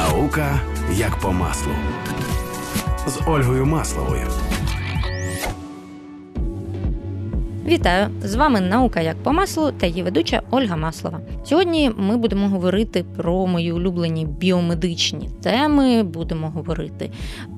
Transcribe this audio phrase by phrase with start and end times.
[0.00, 0.60] Наука
[0.92, 1.72] як по маслу
[3.06, 4.26] з Ольгою Масловою.
[7.70, 8.10] Вітаю!
[8.22, 11.20] З вами наука як по маслу та її ведуча Ольга Маслова.
[11.44, 16.02] Сьогодні ми будемо говорити про мої улюблені біомедичні теми.
[16.02, 17.10] Будемо говорити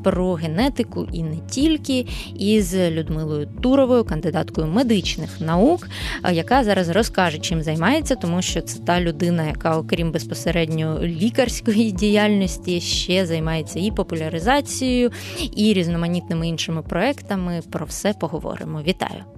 [0.04, 2.06] про генетику і не тільки
[2.38, 5.88] із Людмилою Туровою, кандидаткою медичних наук,
[6.32, 12.80] яка зараз розкаже, чим займається, тому що це та людина, яка, окрім безпосередньо лікарської діяльності,
[12.80, 15.10] ще займається і популяризацією,
[15.56, 17.60] і різноманітними іншими проектами.
[17.70, 18.82] Про все поговоримо.
[18.82, 19.31] Вітаю!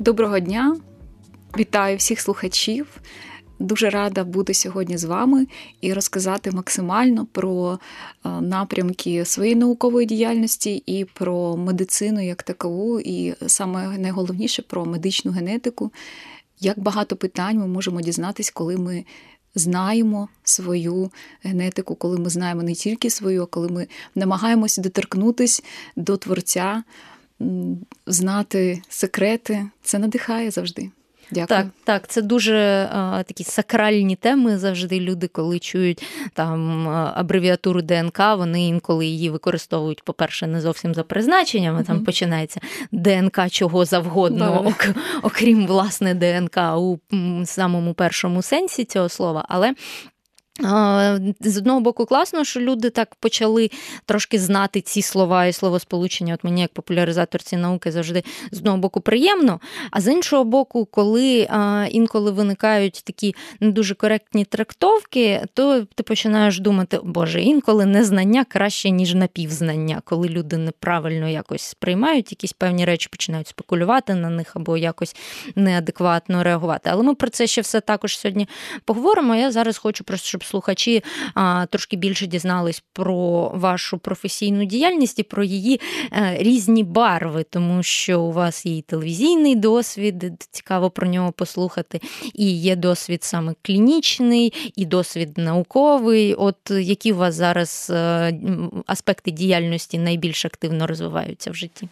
[0.00, 0.76] Доброго дня,
[1.58, 3.00] вітаю всіх слухачів.
[3.58, 5.46] Дуже рада бути сьогодні з вами
[5.80, 7.78] і розказати максимально про
[8.24, 15.32] е, напрямки своєї наукової діяльності і про медицину як такову, і саме найголовніше про медичну
[15.32, 15.92] генетику.
[16.60, 19.04] Як багато питань ми можемо дізнатись, коли ми
[19.54, 21.10] знаємо свою
[21.42, 25.62] генетику, коли ми знаємо не тільки свою, а коли ми намагаємося доторкнутися
[25.96, 26.82] до творця
[28.06, 29.66] знати секрети.
[29.82, 30.90] Це надихає завжди.
[31.32, 31.46] Дякую.
[31.46, 34.58] Так, так, це дуже а, такі сакральні теми.
[34.58, 36.02] Завжди люди, коли чують
[36.34, 41.82] там абревіатуру ДНК, вони інколи її використовують, по-перше, не зовсім за призначеннями.
[41.82, 42.60] Там починається
[42.92, 44.88] ДНК чого завгодно, ок,
[45.22, 46.98] окрім власне ДНК у
[47.44, 49.44] самому першому сенсі цього слова.
[49.48, 49.74] Але
[51.40, 53.70] з одного боку, класно, що люди так почали
[54.06, 56.34] трошки знати ці слова і словосполучення.
[56.34, 58.22] От мені, як популяризаторці науки, завжди
[58.52, 59.60] з одного боку приємно.
[59.90, 61.48] А з іншого боку, коли
[61.90, 68.90] інколи виникають такі не дуже коректні трактовки, то ти починаєш думати, боже, інколи незнання краще,
[68.90, 74.76] ніж напівзнання, коли люди неправильно якось сприймають якісь певні речі, починають спекулювати на них або
[74.76, 75.16] якось
[75.56, 76.90] неадекватно реагувати.
[76.92, 78.48] Але ми про це ще все також сьогодні
[78.84, 79.34] поговоримо.
[79.34, 81.02] Я зараз хочу просто, щоб слухачі
[81.70, 85.80] трошки більше дізнались про вашу професійну діяльність і про її
[86.12, 92.00] е, різні барви, тому що у вас є телевізійний досвід, цікаво про нього послухати,
[92.34, 96.34] і є досвід саме клінічний, і досвід науковий.
[96.34, 98.34] От які у вас зараз е,
[98.86, 101.88] аспекти діяльності найбільш активно розвиваються в житті?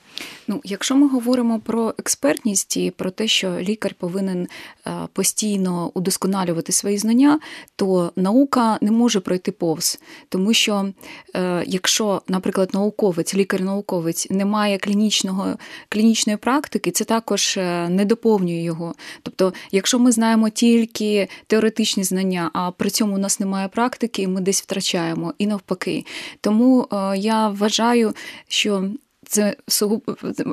[0.49, 4.49] Ну, якщо ми говоримо про експертність і про те, що лікар повинен
[4.87, 7.41] е, постійно удосконалювати свої знання,
[7.77, 10.93] то наука наука не може пройти повз, тому що
[11.37, 15.57] е, якщо, наприклад, науковець, лікар-науковець не має клінічного,
[15.89, 18.95] клінічної практики, це також е, не доповнює його.
[19.23, 24.41] Тобто, якщо ми знаємо тільки теоретичні знання, а при цьому у нас немає практики, ми
[24.41, 26.05] десь втрачаємо і навпаки.
[26.41, 28.15] Тому е, я вважаю,
[28.49, 28.91] що
[29.29, 29.57] це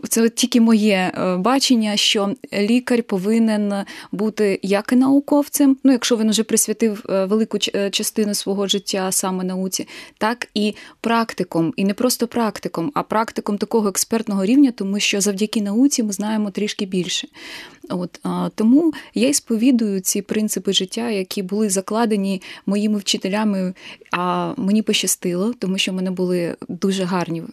[0.09, 3.73] це тільки моє е, бачення, що лікар повинен
[4.11, 9.11] бути як і науковцем, ну якщо він вже присвятив е, велику е, частину свого життя
[9.11, 9.87] саме науці,
[10.17, 15.61] так і практиком, і не просто практиком, а практиком такого експертного рівня, тому що завдяки
[15.61, 17.27] науці ми знаємо трішки більше.
[17.89, 18.19] От
[18.55, 23.73] Тому я і сповідую ці принципи життя, які були закладені моїми вчителями,
[24.11, 27.43] а мені пощастило, тому що в мене були дуже гарні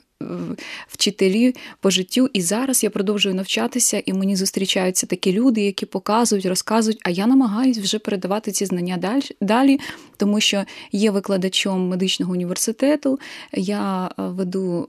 [0.88, 2.28] вчителі по життю.
[2.33, 7.00] І зараз я продовжую навчатися, і мені зустрічаються такі люди, які показують, розказують.
[7.05, 9.81] А я намагаюсь вже передавати ці знання далі,
[10.16, 13.19] тому що є викладачом медичного університету.
[13.53, 14.88] Я е, веду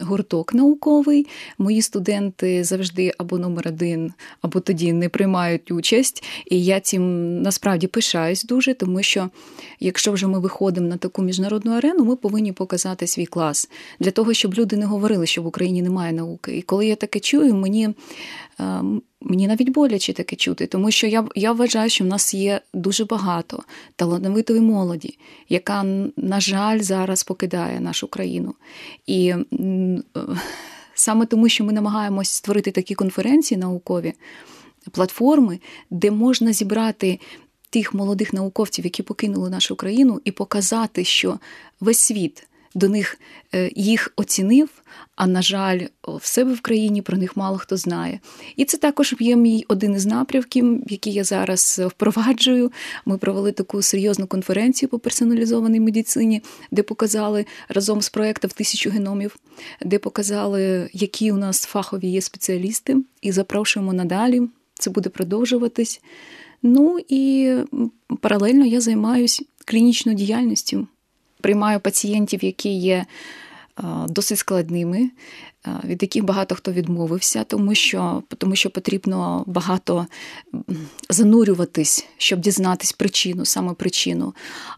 [0.00, 1.26] гурток науковий.
[1.58, 4.12] Мої студенти завжди або номер один,
[4.42, 6.24] або тоді не приймають участь.
[6.46, 9.30] І я цим насправді пишаюсь дуже, тому що
[9.80, 14.34] якщо вже ми виходимо на таку міжнародну арену, ми повинні показати свій клас для того,
[14.34, 16.56] щоб люди не говорили, що в Україні немає науки.
[16.56, 17.88] І коли я таке чую, мені
[18.60, 18.82] е,
[19.20, 23.04] мені навіть боляче таке чути, тому що я я вважаю, що в нас є дуже
[23.04, 23.62] багато
[23.96, 25.18] талановитої молоді,
[25.48, 25.82] яка,
[26.16, 28.54] на жаль, зараз покидає нашу країну.
[29.06, 29.44] І е,
[30.94, 34.12] саме тому, що ми намагаємось створити такі конференції наукові,
[34.90, 35.58] платформи,
[35.90, 37.20] де можна зібрати.
[37.70, 41.38] Тих молодих науковців, які покинули нашу країну, і показати, що
[41.80, 42.46] весь світ
[42.76, 43.18] до них
[43.54, 44.68] е, їх оцінив.
[45.16, 48.20] А на жаль, в себе в країні про них мало хто знає.
[48.56, 52.72] І це також є мій один із напрямків, який я зараз впроваджую.
[53.06, 59.36] Ми провели таку серйозну конференцію по персоналізованій медицині, де показали разом з проектом тисячу геномів,
[59.82, 64.42] де показали, які у нас фахові є спеціалісти, і запрошуємо надалі.
[64.74, 66.00] Це буде продовжуватись.
[66.62, 67.52] Ну і
[68.20, 70.86] паралельно я займаюся клінічною діяльністю
[71.40, 73.06] приймаю пацієнтів, які є
[74.08, 75.10] досить складними,
[75.84, 80.06] від яких багато хто відмовився, тому що тому що потрібно багато
[81.10, 84.34] занурюватись, щоб дізнатись причину, саме причину.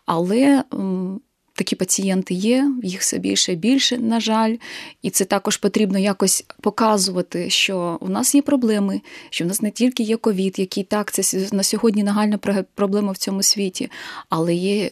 [0.07, 0.65] Але
[1.59, 4.57] такі пацієнти є, їх все більше і більше, на жаль,
[5.03, 9.01] і це також потрібно якось показувати, що у нас є проблеми,
[9.31, 12.39] що в нас не тільки є ковід, який так це на сьогодні нагальна
[12.75, 13.91] проблема в цьому світі,
[14.29, 14.91] але є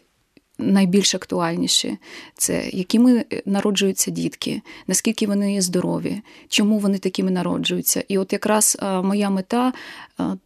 [0.58, 1.98] найбільш актуальніші
[2.34, 8.04] це якими е, народжуються дітки, наскільки вони є здорові, чому вони такими народжуються.
[8.08, 9.72] І от якраз моя мета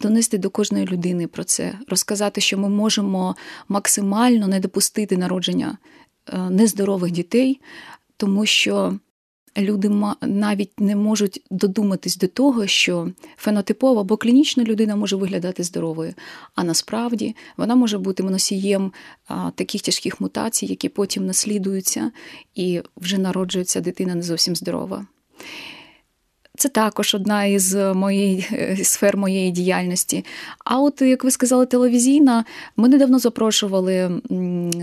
[0.00, 3.36] донести до кожної людини про це, розказати, що ми можемо
[3.68, 5.78] максимально не допустити народження
[6.50, 7.60] нездорових дітей,
[8.16, 8.98] тому що
[9.58, 9.90] люди
[10.22, 16.14] навіть не можуть додуматись до того, що фенотипова або клінічна людина може виглядати здоровою,
[16.54, 18.92] а насправді вона може бути носієм
[19.54, 22.10] таких тяжких мутацій, які потім наслідуються,
[22.54, 25.06] і вже народжується дитина не зовсім здорова.
[26.60, 28.46] Це також одна із моєї
[28.82, 30.24] сфер моєї діяльності.
[30.64, 32.44] А от, як ви сказали, телевізійна,
[32.76, 34.20] ми недавно запрошували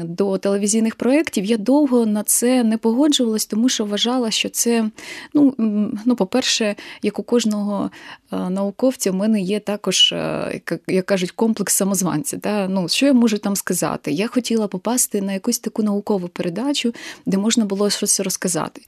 [0.03, 1.45] до телевізійних проєктів.
[1.45, 4.89] Я довго на це не погоджувалась, тому що вважала, що це,
[5.33, 5.53] ну,
[6.05, 7.91] ну по-перше, як у кожного
[8.31, 12.37] е, науковця, в мене є також, е, як кажуть, комплекс самозванця.
[12.37, 12.67] Да?
[12.67, 14.11] Ну, Що я можу там сказати?
[14.11, 16.93] Я хотіла попасти на якусь таку наукову передачу,
[17.25, 18.81] де можна було щось розказати.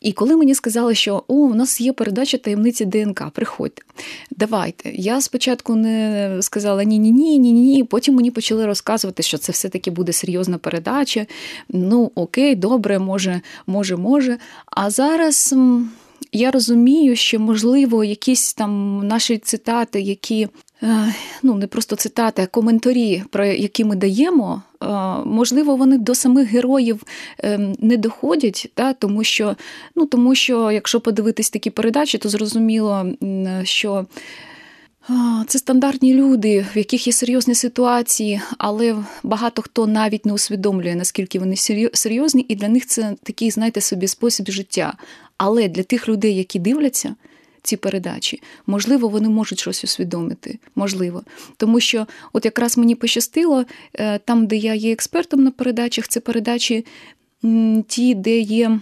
[0.00, 3.30] І коли мені сказали, що о, у нас є передача передача таємниці ДНК.
[3.30, 3.82] Приходьте.
[4.30, 4.90] Давайте.
[4.94, 7.84] Я спочатку не сказала ні-ні, ні, ні, ні.
[7.84, 11.26] Потім мені почали розказувати, що це все-таки буде серйозна передача.
[11.68, 14.38] Ну, окей, добре, може, може, може.
[14.66, 15.54] А зараз.
[16.32, 20.48] Я розумію, що, можливо, якісь там наші цитати, які
[20.82, 24.86] Е, ну не просто цитати, а коментарі, про які ми даємо, е,
[25.24, 27.02] можливо, вони до самих героїв
[27.38, 29.56] ем, не доходять, да, тому що,
[29.96, 33.06] ну, тому що, якщо подивитись такі передачі, то зрозуміло,
[33.62, 34.06] що.
[35.46, 41.38] Це стандартні люди, в яких є серйозні ситуації, але багато хто навіть не усвідомлює, наскільки
[41.38, 41.56] вони
[41.92, 44.94] серйозні, і для них це такий, знаєте, собі спосіб життя.
[45.42, 47.14] Але для тих людей, які дивляться,
[47.62, 48.42] ці передачі.
[48.66, 50.58] Можливо, вони можуть щось усвідомити.
[50.74, 51.22] Можливо.
[51.56, 53.64] Тому що, от якраз мені пощастило,
[53.94, 56.86] е, там, де я є експертом на передачах, це передачі
[57.86, 58.80] ті, де є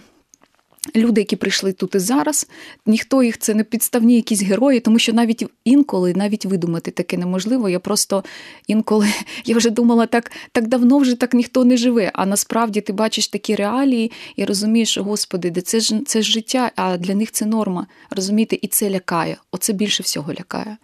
[0.95, 2.47] Люди, які прийшли тут і зараз,
[2.85, 7.69] ніхто їх це не підставні якісь герої, тому що навіть інколи навіть видумати таке неможливо.
[7.69, 8.23] Я просто
[8.67, 9.07] інколи
[9.45, 12.11] я вже думала, так так давно вже так ніхто не живе.
[12.13, 16.71] А насправді ти бачиш такі реалії і розумієш, господи, де це ж це ж життя,
[16.75, 17.87] а для них це норма.
[18.09, 19.37] Розумієте, і це лякає.
[19.51, 20.77] Оце більше всього лякає.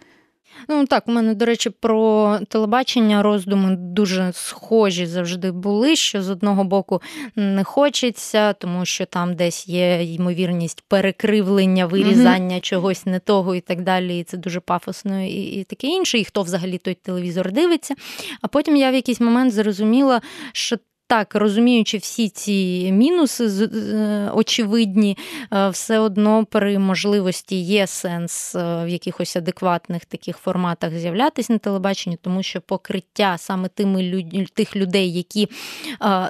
[0.69, 5.95] Ну так, у мене, до речі, про телебачення роздуми дуже схожі завжди були.
[5.95, 7.01] Що з одного боку
[7.35, 13.61] не хочеться, тому що там десь є ймовірність перекривлення, вирізання mm чогось не того і
[13.61, 14.19] так далі.
[14.19, 16.19] І це дуже пафосно і, і таке інше.
[16.19, 17.95] І хто взагалі той телевізор дивиться.
[18.41, 20.21] А потім я в якийсь момент зрозуміла,
[20.53, 25.17] що так, розуміючи всі ці мінуси е, очевидні,
[25.53, 31.59] е, все одно при можливості є сенс е, в якихось адекватних таких форматах з'являтися на
[31.59, 34.53] телебаченні, тому що покриття саме тими люд...
[34.53, 35.49] тих людей, які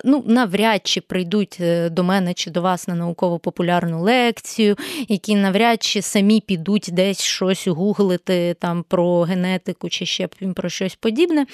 [0.04, 1.62] ну, навряд чи прийдуть
[1.92, 4.76] до мене чи до вас на науково популярну лекцію,
[5.08, 10.96] які навряд чи самі підуть десь щось гуглити там про генетику чи ще про щось
[10.96, 11.46] подібне.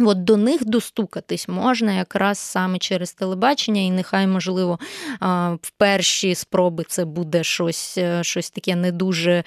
[0.00, 4.78] От до них достукатись можна якраз саме через телебачення, і нехай, можливо,
[5.62, 9.44] в перші спроби це буде щось е, щось таке не дуже,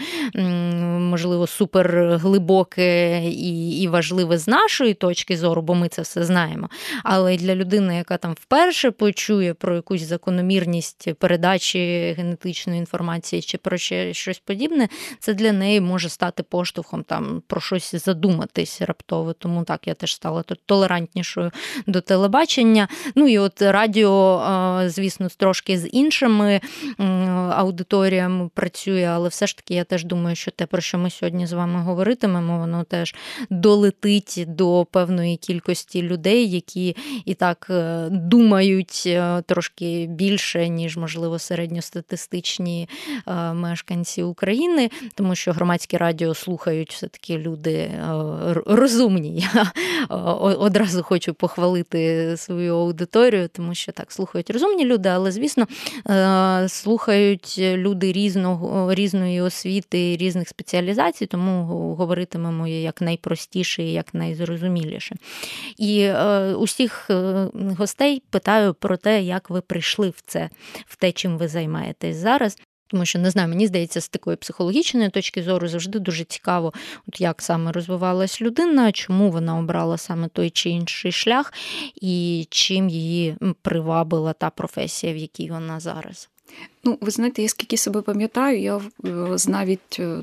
[0.99, 6.69] можливо, суперглибоке і і важливе з нашої точки зору, бо ми це все знаємо.
[7.03, 11.79] Але для людини, яка там вперше почує про якусь закономірність передачі
[12.17, 14.89] генетичної інформації чи про ще щось подібне,
[15.19, 19.33] це для неї може стати поштовхом там про щось задуматись раптово.
[19.33, 21.51] Тому так я теж стала стала толерантнішою
[21.87, 22.87] до телебачення.
[23.15, 24.43] Ну і от радіо,
[24.85, 26.61] звісно, трошки з іншими
[27.49, 31.47] аудиторіями працює, але все ж таки я теж думаю, що те, про що ми сьогодні
[31.47, 33.15] з вами говоритимемо, воно теж
[33.49, 41.39] долетить до певної кількості людей, які і так е, думають е, трошки більше, ніж, можливо,
[41.39, 42.89] середньостатистичні
[43.27, 47.91] е, мешканці України, тому що громадські радіо слухають все-таки люди
[48.65, 49.47] розумні
[50.37, 55.67] одразу хочу похвалити свою аудиторію, тому що так слухають розумні люди, але, звісно,
[56.09, 65.15] е, слухають люди різного, різної освіти, різних спеціалізацій, тому говоритимемо як найпростіше і як найзрозуміліше.
[65.77, 70.49] І е, усіх е, гостей питаю про те, як ви прийшли в це,
[70.85, 72.57] в те, чим ви займаєтесь зараз.
[72.91, 76.73] Тому що не знаю, мені здається, з такої психологічної точки зору завжди дуже цікаво,
[77.07, 81.53] от як саме розвивалась людина, чому вона обрала саме той чи інший шлях,
[82.01, 86.29] і чим її привабила та професія, в якій вона зараз.
[86.83, 88.81] Ну, ви знаєте, я скільки себе пам'ятаю, я
[89.47, 90.21] навіть е,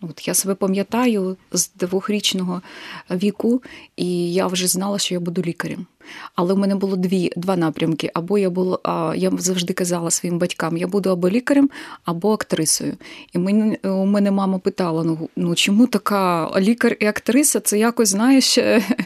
[0.00, 2.62] от я себе пам'ятаю з двохрічного
[3.10, 3.62] віку,
[3.96, 5.86] і я вже знала, що я буду лікарем.
[6.34, 8.10] Але в мене було дві два напрямки.
[8.14, 8.78] Або я була,
[9.16, 11.70] я завжди казала своїм батькам, я буду або лікарем,
[12.04, 12.96] або актрисою.
[13.32, 17.60] І мені, у мене мама питала: ну ну чому така лікар і актриса?
[17.60, 18.58] Це якось знаєш,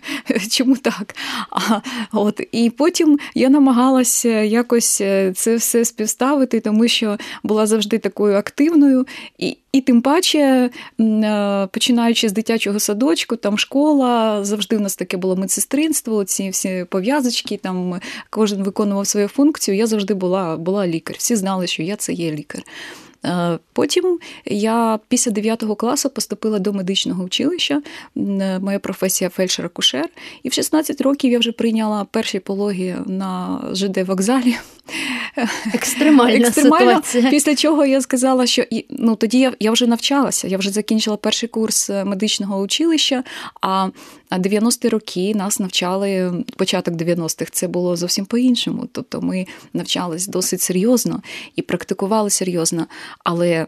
[0.50, 1.14] чому так?
[1.50, 1.80] А,
[2.12, 8.36] от, І потім я намагалася якось е, це все співставити, тому що була завжди такою
[8.36, 9.06] активною.
[9.38, 10.70] І і тим паче,
[11.00, 16.81] е, починаючи з дитячого садочку, там школа, завжди в нас таке було медсестринство, ці всі
[16.86, 19.76] пов'язочки, там кожен виконував свою функцію.
[19.76, 21.16] Я завжди була, була лікар.
[21.18, 22.62] Всі знали, що я це є лікар.
[23.24, 27.82] Е, потім я після 9 класу поступила до медичного училища.
[28.60, 30.04] Моя професія фельдшер-акушер.
[30.42, 34.56] І в 16 років я вже прийняла перші пологи на ЖД вокзалі.
[35.74, 37.30] Екстремальна Екстремально, ситуація.
[37.30, 41.48] Після чого я сказала, що ну тоді я я вже навчалася, я вже закінчила перший
[41.48, 43.24] курс е, медичного училища.
[43.60, 43.88] А
[44.30, 48.88] 90-ті роки нас навчали початок 90-х, Це було зовсім по-іншому.
[48.92, 51.22] Тобто ми навчались досить серйозно
[51.56, 52.86] і практикували серйозно.
[53.24, 53.66] Але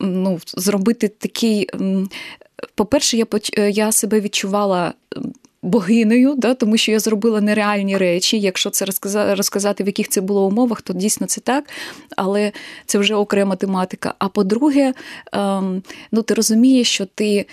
[0.00, 1.68] ну, зробити такий.
[2.74, 3.26] По-перше, я
[3.58, 4.94] е, я себе відчувала
[5.66, 8.40] богинею, да, тому що я зробила нереальні речі.
[8.40, 8.84] Якщо це
[9.34, 11.64] розказати, в яких це було умовах, то дійсно це так,
[12.16, 12.52] але
[12.86, 14.14] це вже окрема тематика.
[14.18, 14.94] А по-друге,
[15.32, 15.82] ем,
[16.12, 17.46] ну ти розумієш, що ти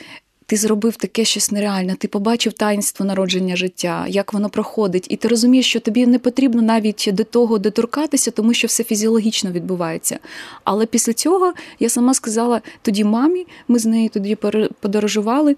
[0.46, 5.28] ти зробив таке щось нереальне, ти побачив таїнство народження життя, як воно проходить, і ти
[5.28, 10.20] розумієш, що тобі не потрібно навіть до того доторкатися, тому що все фізіологічно відбувається.
[10.64, 14.38] Але після цього я сама сказала тоді мамі, ми з нею тоді
[14.80, 15.56] подорожували,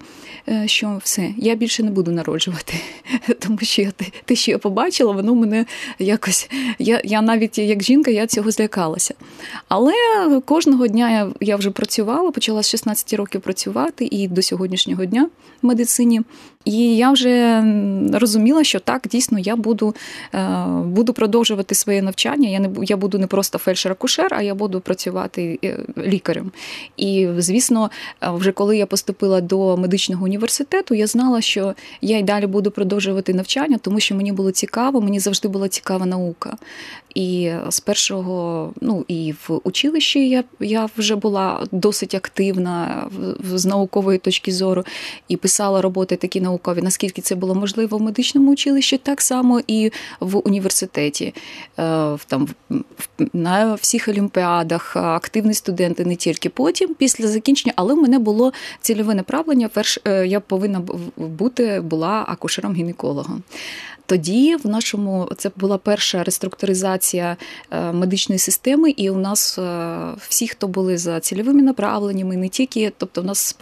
[0.48, 2.74] е, що все, я більше не буду народжувати,
[3.38, 3.92] тому що я
[4.24, 5.66] те, що я побачила, воно мене
[5.98, 6.50] якось.
[6.78, 9.14] Я я навіть як жінка я цього злякалася.
[9.68, 9.92] Але
[10.44, 15.04] кожного дня я, я вже працювала, почала з 16 років працювати і до сьогоднішнього сьогоднішнього
[15.06, 15.30] дня
[15.62, 16.22] в медицині.
[16.66, 17.64] І я вже
[18.12, 19.94] розуміла, що так, дійсно, я буду
[20.34, 22.48] е, буду продовжувати своє навчання.
[22.48, 26.50] Я не я буду не просто фельдшер-акушер, а я буду працювати е, лікарем.
[26.96, 27.90] І, звісно,
[28.22, 32.70] е, вже коли я поступила до медичного університету, я знала, що я й далі буду
[32.70, 36.56] продовжувати навчання, тому що мені було цікаво, мені завжди була цікава наука.
[37.14, 43.06] І з першого, ну і в училищі я я вже була досить активна
[43.54, 44.84] з наукової точки зору
[45.28, 49.92] і писала роботи такі наукові, наскільки це було можливо в медичному училищі, так само і
[50.20, 51.34] в університеті.
[51.78, 52.48] Е, там
[53.32, 59.14] на всіх олімпіадах активні студенти не тільки потім, після закінчення, але в мене було цільове
[59.14, 59.68] направлення.
[59.68, 60.82] Перш е, я повинна
[61.16, 63.42] бути була акушером-гінекологом.
[64.06, 67.36] Тоді в нашому це була перша реструктуризація
[67.70, 69.96] е, медичної системи, і у нас е,
[70.28, 73.56] всі, хто були за цільовими направленнями, не тільки, тобто, у нас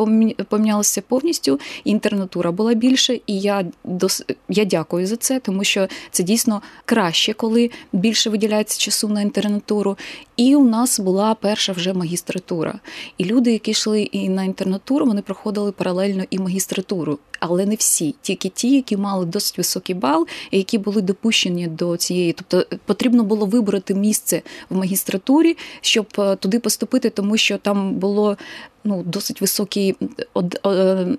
[0.48, 4.22] помінялася повністю інтернатура була більше, і я дос...
[4.48, 9.96] я дякую за це, тому що це дійсно краще, коли більше виділяється часу на інтернатуру.
[10.36, 12.78] І у нас була перша вже магістратура.
[13.18, 18.14] І люди, які йшли і на інтернатуру, вони проходили паралельно і магістратуру, але не всі,
[18.22, 22.32] тільки ті, які мали досить високий бал, які були допущені до цієї.
[22.32, 28.36] Тобто потрібно було вибрати місце в магістратурі, щоб е, туди поступити, тому що там було
[28.84, 29.96] ну, досить високий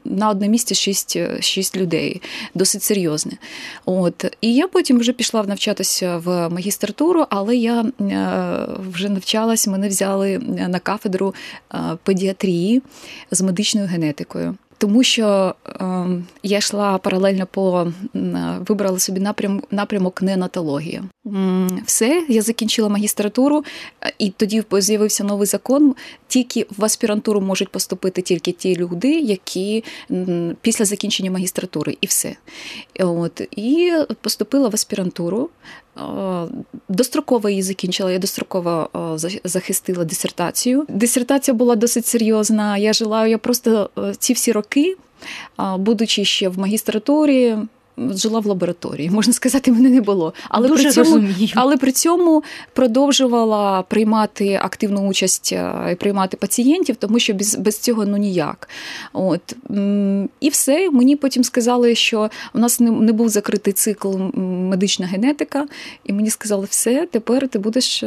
[0.05, 2.21] на одне місце шість, шість людей,
[2.53, 3.31] досить серйозне.
[3.85, 4.37] От.
[4.41, 7.91] І я потім вже пішла навчатися в магістратуру, але я е,
[8.91, 10.37] вже навчалась, мене взяли
[10.69, 11.35] на кафедру
[11.73, 12.81] е, педіатрії
[13.31, 14.57] з медичною генетикою.
[14.77, 16.05] Тому що е,
[16.43, 17.91] я йшла паралельно по
[18.59, 21.03] вибрала собі напрям, напрямок неонатологія.
[21.85, 23.63] Все, я закінчила магістратуру,
[24.01, 25.95] е, і тоді з'явився новий закон.
[26.27, 29.83] Тільки в аспірантуру можуть поступити тільки ті люди, які
[30.61, 32.35] після закінчення магістратури, і все.
[32.99, 35.49] От і поступила в аспірантуру.
[36.89, 38.89] Достроково її закінчила, я достроково
[39.43, 40.85] захистила дисертацію.
[40.89, 42.77] Дисертація була досить серйозна.
[42.77, 44.97] Я жила, я просто е, ці всі роки,
[45.77, 47.57] будучи ще в магістратурі,
[47.97, 50.33] жила в лабораторії, можна сказати, мене не було.
[50.49, 51.51] Але Дуже при цьому розумію.
[51.55, 57.79] але при цьому продовжувала приймати активну участь е, і приймати пацієнтів, тому що без без
[57.79, 58.69] цього ну ніяк.
[59.13, 59.55] От
[60.39, 60.89] і все.
[60.91, 65.67] Мені потім сказали, що у нас не, не був закритий цикл медична генетика,
[66.05, 68.03] і мені сказали, все, тепер ти будеш.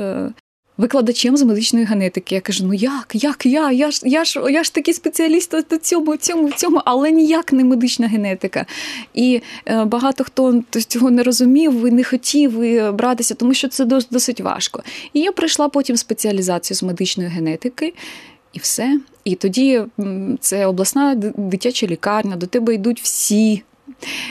[0.78, 2.35] Е, викладачем з медичної генетики.
[2.35, 3.73] Я кажу: ну як, як я?
[3.73, 7.52] Я ж я ж я ж такий спеціаліст у цьому, цьому, в цьому, але ніяк
[7.52, 8.66] не медична генетика.
[9.14, 13.85] І е, багато хто цього не розумів і не хотів і братися, тому що це
[13.85, 14.82] досить важко.
[15.12, 17.94] І я пройшла потім спеціалізацію з медичної генетики.
[18.52, 19.00] І все.
[19.25, 19.82] І тоді
[20.40, 23.62] це обласна дитяча лікарня, до тебе йдуть всі,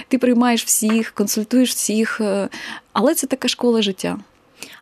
[0.08, 2.50] ти приймаєш всіх, консультуєш всіх, е,
[2.94, 4.18] але це така школа життя.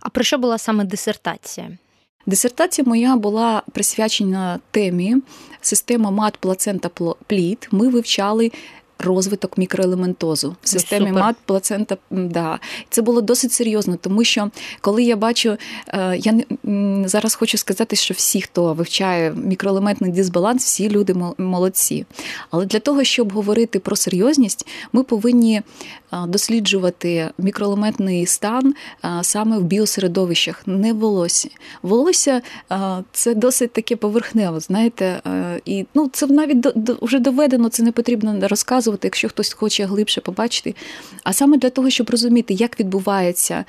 [0.05, 1.77] А про що була саме дисертація?
[2.25, 5.15] Дисертація моя була присвячена темі
[5.61, 6.89] система мат плацента
[7.27, 7.67] плід.
[7.71, 8.51] Ми вивчали
[8.99, 11.23] розвиток мікроелементозу в системі Супер.
[11.23, 11.97] мат плацента.
[12.11, 12.59] Да.
[12.89, 15.57] Це було досить серйозно, тому що коли я бачу,
[15.87, 16.43] е, я
[17.07, 22.05] зараз хочу сказати, що всі, хто вивчає мікроелементний дисбаланс, всі люди молодці.
[22.51, 25.61] Але для того, щоб говорити про серйозність, ми повинні
[26.27, 28.73] досліджувати мікроелементний стан
[29.05, 31.51] е, саме в біосередовищах, не в волосі.
[31.81, 32.41] Волосся
[33.11, 35.21] це досить таке поверхнево, знаєте,
[35.65, 36.67] і ну, це навіть
[37.01, 40.75] вже доведено, це не потрібно розказувати якщо хтось хоче глибше побачити.
[41.23, 43.65] А саме для того, щоб розуміти, як відбувається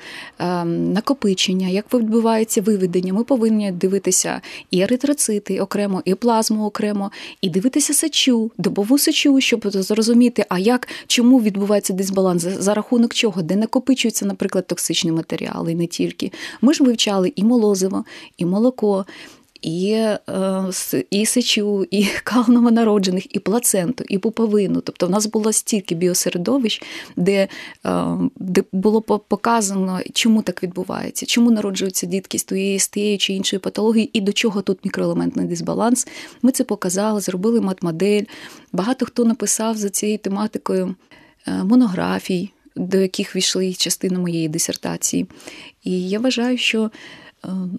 [0.65, 7.11] накопичення, як відбувається виведення, ми повинні дивитися і еритроцити окремо, і плазму окремо,
[7.41, 13.41] і дивитися сечу, добову сечу, щоб зрозуміти, а як чому відбувається дисбаланс, за рахунок чого,
[13.41, 16.31] де накопичуються, наприклад, токсичні матеріали, і не тільки.
[16.61, 18.05] Ми ж вивчали і молозиво,
[18.37, 19.05] і молоко
[19.61, 20.17] і е,
[21.09, 24.81] і сечу, і кал новонароджених, і плаценту, і пуповину.
[24.81, 26.81] Тобто в нас було стільки біосередовищ,
[27.15, 27.47] де
[27.85, 33.33] е, де було показано, чому так відбувається, чому народжуються дітки з тієї з тієї чи
[33.33, 36.07] іншої патології, і до чого тут мікроелементний дисбаланс.
[36.41, 38.23] Ми це показали, зробили матмодель.
[38.73, 40.95] Багато хто написав за цією тематикою
[41.47, 45.27] монографій, до яких війшли частина моєї дисертації.
[45.83, 46.91] І я вважаю, що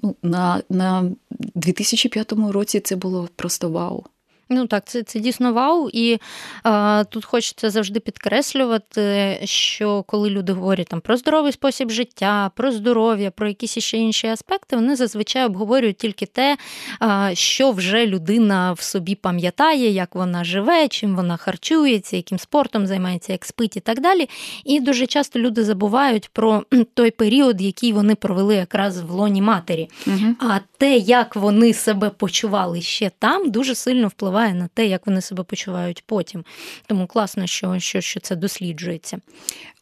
[0.03, 1.11] ну, на, на
[1.55, 4.05] 2005 році це було просто вау.
[4.51, 6.19] Ну так, це це дійсно вау, і
[6.63, 12.73] а, тут хочеться завжди підкреслювати, що коли люди говорять там про здоровий спосіб життя, про
[12.73, 16.57] здоров'я, про якісь ще інші аспекти, вони зазвичай обговорюють тільки те,
[17.01, 22.87] а, що вже людина в собі пам'ятає, як вона живе, чим вона харчується, яким спортом
[22.87, 24.29] займається, як спить і так далі.
[24.65, 29.89] І дуже часто люди забувають про той період, який вони провели якраз в лоні матері.
[30.07, 30.35] Угу.
[30.41, 35.07] А те, як вони себе почували ще там, дуже сильно впливає впливає на те, як
[35.07, 36.45] вони себе почувають потім.
[36.87, 39.19] Тому класно, що, що, що це досліджується.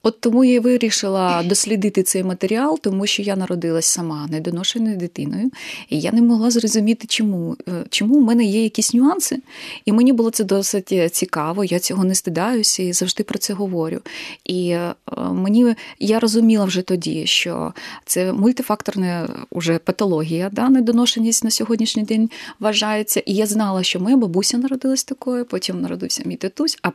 [0.06, 5.50] От тому я вирішила дослідити цей матеріал, тому що я народилась сама недоношеною дитиною,
[5.90, 9.38] і я не могла зрозуміти, чому е, чому в мене є якісь нюанси.
[9.84, 14.00] І мені було це досить цікаво, я цього не стидаюся і завжди про це говорю.
[14.44, 14.94] І е,
[15.32, 17.72] мені я розуміла вже тоді, що
[18.04, 23.22] це мультифакторна уже патологія, да, недоношеність на сьогоднішній день вважається.
[23.26, 26.78] І я знала, що моя бабуся народилась такою, потім народився мій татусь.
[26.82, 26.90] а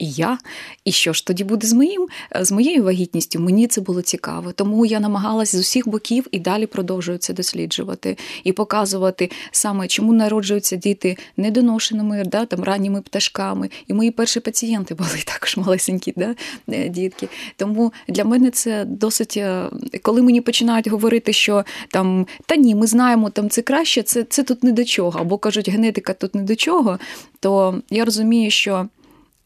[0.00, 0.38] і я.
[0.84, 2.06] І що ж тоді буде з моїм,
[2.40, 3.40] з моєю вагітністю?
[3.40, 4.52] Мені це було цікаво.
[4.52, 10.12] Тому я намагалась з усіх боків і далі продовжую це досліджувати і показувати саме, чому
[10.12, 13.70] народжуються діти недоношеними, да, там ранніми пташками.
[13.86, 16.34] І мої перші пацієнти були також малесенькі да,
[16.68, 17.28] е, дітки.
[17.56, 19.70] Тому для мене це досить, е,
[20.02, 24.42] коли мені починають говорити, що там та ні, ми знаємо, там це краще, це, це
[24.42, 26.98] тут не до чого, або кажуть, генетика тут не до чого,
[27.40, 28.88] то я розумію, що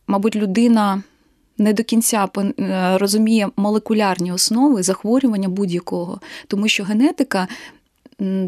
[0.06, 1.02] мабуть, людина
[1.58, 7.48] не до кінця е, розуміє молекулярні основи захворювання будь-якого, тому що генетика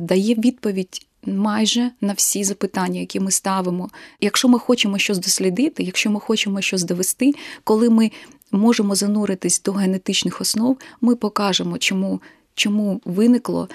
[0.00, 1.02] дає відповідь.
[1.28, 3.88] Майже на всі запитання, які ми ставимо.
[4.20, 7.32] Якщо ми хочемо щось дослідити, якщо ми хочемо щось довести,
[7.64, 8.10] коли ми
[8.52, 12.20] можемо зануритись до генетичних основ, ми покажемо, чому
[12.54, 13.68] чому виникло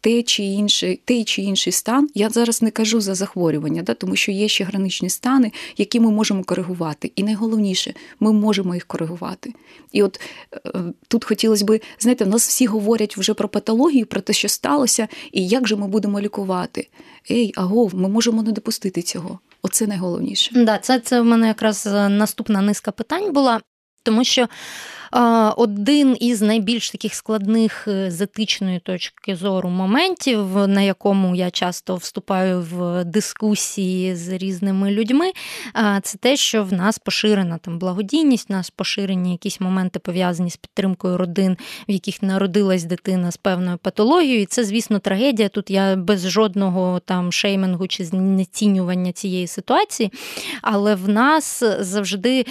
[0.00, 2.08] те чи інший, той чи інший стан.
[2.14, 6.10] Я зараз не кажу за захворювання, да, тому що є ще граничні стани, які ми
[6.10, 7.12] можемо коригувати.
[7.16, 9.54] І найголовніше, ми можемо їх коригувати.
[9.92, 10.20] І от
[10.66, 10.70] е,
[11.08, 15.08] тут хотілося б, знаєте, в нас всі говорять вже про патологію, про те, що сталося,
[15.32, 16.88] і як же ми будемо лікувати.
[17.30, 19.38] Ей, агов, ми можемо не допустити цього.
[19.62, 20.64] Оце найголовніше.
[20.64, 23.60] Да, це це в мене якраз е, наступна низка питань була,
[24.02, 24.48] тому що.
[25.56, 31.96] Один із найбільш таких складних е, з етичної точки зору моментів, на якому я часто
[31.96, 35.32] вступаю в дискусії з різними людьми,
[36.02, 40.56] це те, що в нас поширена там благодійність, в нас поширені якісь моменти пов'язані з
[40.56, 41.56] підтримкою родин,
[41.88, 44.42] в яких народилась дитина з певною патологією.
[44.42, 45.48] І це, звісно, трагедія.
[45.48, 50.12] Тут я без жодного там шеймингу чи знецінювання цієї ситуації,
[50.62, 52.46] але в нас завжди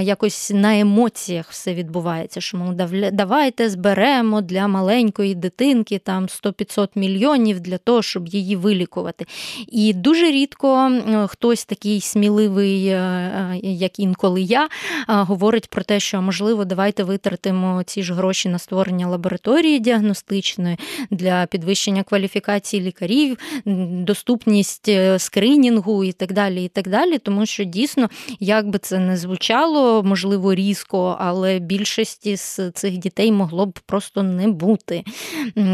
[0.00, 2.74] якось на емоціях все відбувається відбувається, що мов
[3.12, 9.26] давайте зберемо для маленької дитинки там 100-500 мільйонів для того, щоб її вилікувати.
[9.68, 10.90] І дуже рідко
[11.28, 14.68] хтось такий сміливий, е, е, як інколи я,
[15.08, 20.76] говорить про те, що можливо, давайте витратимо ці ж гроші на створення лабораторії діагностичної
[21.10, 26.64] для підвищення кваліфікації лікарів, доступність е, скринінгу і так далі.
[26.64, 32.36] і так далі, Тому що дійсно, як би це не звучало, можливо, різко, але більшості
[32.36, 35.04] з цих дітей могло б просто не бути.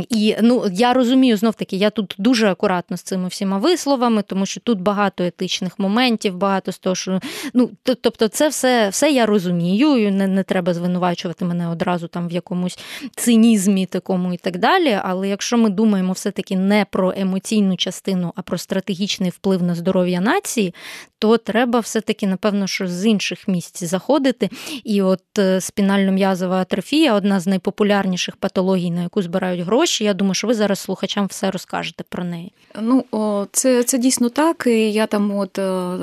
[0.08, 4.46] І ну, я розумію, знов таки, я тут дуже акуратно з цими всіма висловами, тому
[4.46, 7.20] що тут багато етичних моментів, багато з того, що
[7.54, 10.12] ну тобто, це все все я розумію.
[10.12, 12.78] Не, не треба звинувачувати мене одразу там в якомусь
[13.16, 14.98] цинізмі такому і так далі.
[15.02, 20.20] Але якщо ми думаємо все-таки не про емоційну частину, а про стратегічний вплив на здоров'я
[20.20, 20.74] нації,
[21.18, 24.48] то треба все-таки, напевно, що з інших місць заходити.
[24.84, 25.60] І от е,
[25.98, 30.04] спінально-м'язова атрофія одна з найпопулярніших патологій, на яку збирають гроші.
[30.04, 32.52] Я думаю, що ви зараз слухачам все розкажете про неї.
[32.80, 33.04] Ну,
[33.52, 34.64] це це дійсно так.
[34.66, 35.62] І Я там, от е,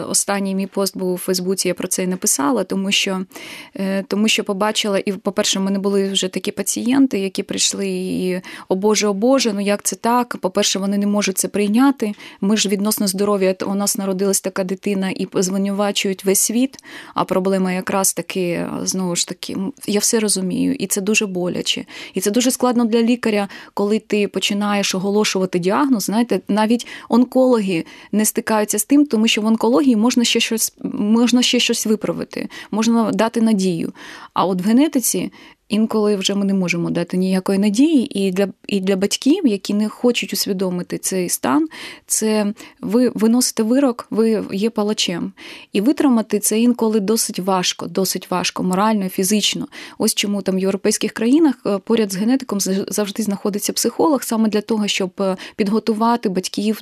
[0.10, 3.22] останній мій пост був у Фейсбуці, я про це і написала, тому що
[3.76, 8.42] е, тому що побачила, і, по-перше, в мене були вже такі пацієнти, які прийшли і
[8.70, 10.38] о Боже, о Боже, ну як це так?
[10.38, 12.14] По-перше, вони не можуть це прийняти.
[12.42, 16.78] Ми ж відносно здоров'я, у нас народилась така дитина і звинувачують весь світ.
[17.14, 21.86] А проблема якраз таки, знову ж таки, я все розумію, і це дуже боляче.
[22.14, 26.04] І це дуже складно для лікаря, коли ти починаєш оголошувати діагноз.
[26.04, 31.42] Знаєте, навіть онкологи не стикаються з тим, тому що в онкології можна ще щось можна
[31.42, 33.94] ще щось виправити, можна дати надію.
[34.34, 35.32] А от в генетиці
[35.70, 39.90] Інколи вже ми не можемо дати ніякої надії, і для і для батьків, які не
[39.90, 41.68] хочуть усвідомити цей стан,
[42.08, 45.34] це ви виносите вирок, ви є палачем.
[45.74, 49.68] І витримати це інколи досить важко, досить важко, морально, фізично.
[49.98, 54.62] Ось чому там в європейських країнах е, поряд з генетиком завжди знаходиться психолог, саме для
[54.62, 56.80] того, щоб е, підготувати батьків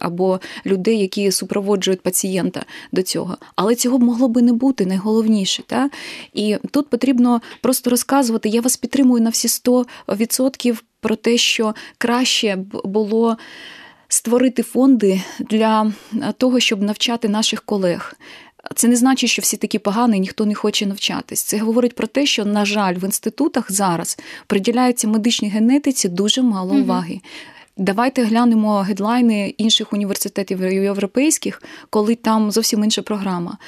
[0.00, 3.36] або людей, які супроводжують пацієнта до цього.
[3.54, 5.62] Але цього могло би не бути найголовніше.
[5.66, 5.90] Та?
[6.34, 8.48] І тут потрібно просто розказувати розказувати.
[8.48, 13.36] Я вас підтримую на всі 100% про те, що краще було
[14.08, 15.92] створити фонди для
[16.38, 18.14] того, щоб навчати наших колег.
[18.74, 21.42] Це не значить, що всі такі погані, ніхто не хоче навчатись.
[21.42, 26.74] Це говорить про те, що, на жаль, в інститутах зараз приділяється медичній генетиці дуже мало
[26.74, 27.20] уваги.
[27.76, 33.58] Давайте глянемо гедлайни інших університетів європейських, коли там зовсім інша програма.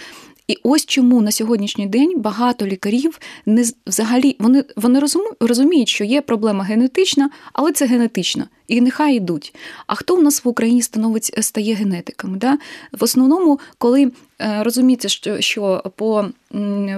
[0.49, 5.01] І ось чому на сьогоднішній день багато лікарів не взагалі вони вони
[5.41, 9.55] розуміють, що є проблема генетична, але це генетична і нехай йдуть.
[9.87, 12.39] А хто в нас в Україні становить е, стає генетиками?
[12.39, 12.59] Да?
[12.93, 16.29] В основному, коли е, розуміється, що що по,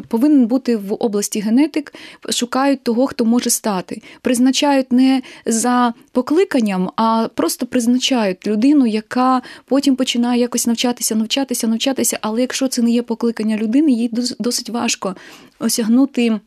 [0.09, 1.95] повинен бути в області генетик,
[2.31, 4.03] шукають того, хто може стати.
[4.21, 12.19] Призначають не за покликанням, а просто призначають людину, яка потім починає якось навчатися, навчатися, навчатися.
[12.21, 15.17] Але якщо це не є покликання людини, їй досить важко
[15.59, 16.41] осягнути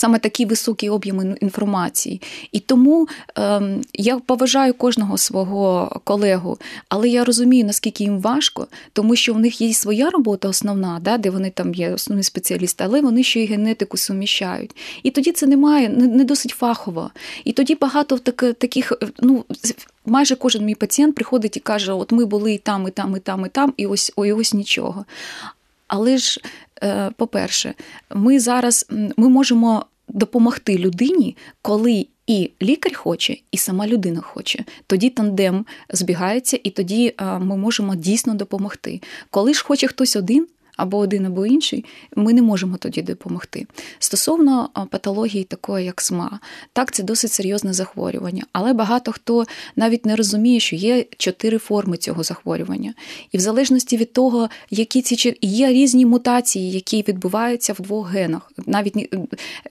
[0.00, 2.22] саме такі високі об'єми інформації.
[2.52, 3.08] І тому
[3.38, 3.62] е,
[3.94, 6.58] я поважаю кожного свого колегу,
[6.88, 11.18] але я розумію, наскільки їм важко, тому що в них є своя робота основна, да,
[11.18, 14.76] де вони там є основні спеціалісти, але вони ще й генетику суміщають.
[15.02, 17.10] І тоді це немає, не, не досить фахово.
[17.44, 19.44] І тоді багато так, таких, ну.
[20.06, 23.20] Майже кожен мій пацієнт приходить і каже: От ми були і там, і там, і
[23.20, 25.04] там, і там, і ось ой, ось нічого.
[25.90, 26.40] Але ж,
[26.82, 27.74] е, по-перше,
[28.14, 34.64] ми зараз ми можемо допомогти людині, коли і лікар хоче, і сама людина хоче.
[34.86, 39.00] Тоді тандем збігається, і тоді е, ми можемо дійсно допомогти.
[39.30, 40.46] Коли ж хоче хтось один
[40.80, 41.84] або один, або інший,
[42.16, 43.66] ми не можемо тоді допомогти.
[43.98, 46.40] Стосовно патології, такої, як СМА,
[46.72, 49.44] так це досить серйозне захворювання, але багато хто
[49.76, 52.94] навіть не розуміє, що є чотири форми цього захворювання.
[53.32, 58.52] І в залежності від того, які ці є різні мутації, які відбуваються в двох генах.
[58.66, 59.14] Навіть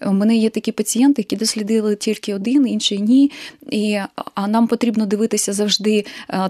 [0.06, 3.32] у мене є такі пацієнти, які дослідили тільки один, інший ні.
[3.72, 4.00] І,
[4.36, 6.06] А нам потрібно дивитися завжди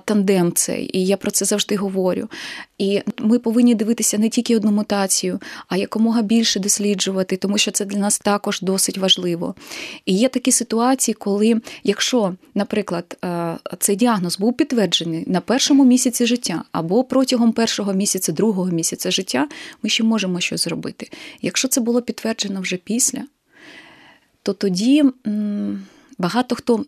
[0.06, 0.98] тандем цей.
[0.98, 2.30] І я про це завжди говорю.
[2.78, 7.86] І ми повинні дивитися не тільки одну мутацію, а якомога більше досліджувати, тому що це
[7.86, 9.56] для нас також досить важливо.
[10.06, 16.26] І є такі ситуації, коли, якщо, наприклад, е, цей діагноз був підтверджений на першому місяці
[16.26, 19.48] життя або протягом першого місяця, другого місяця життя,
[19.84, 21.10] ми ще можемо щось зробити.
[21.42, 23.22] Якщо це було підтверджено вже після,
[24.44, 25.04] то тоді
[26.18, 26.86] багато хто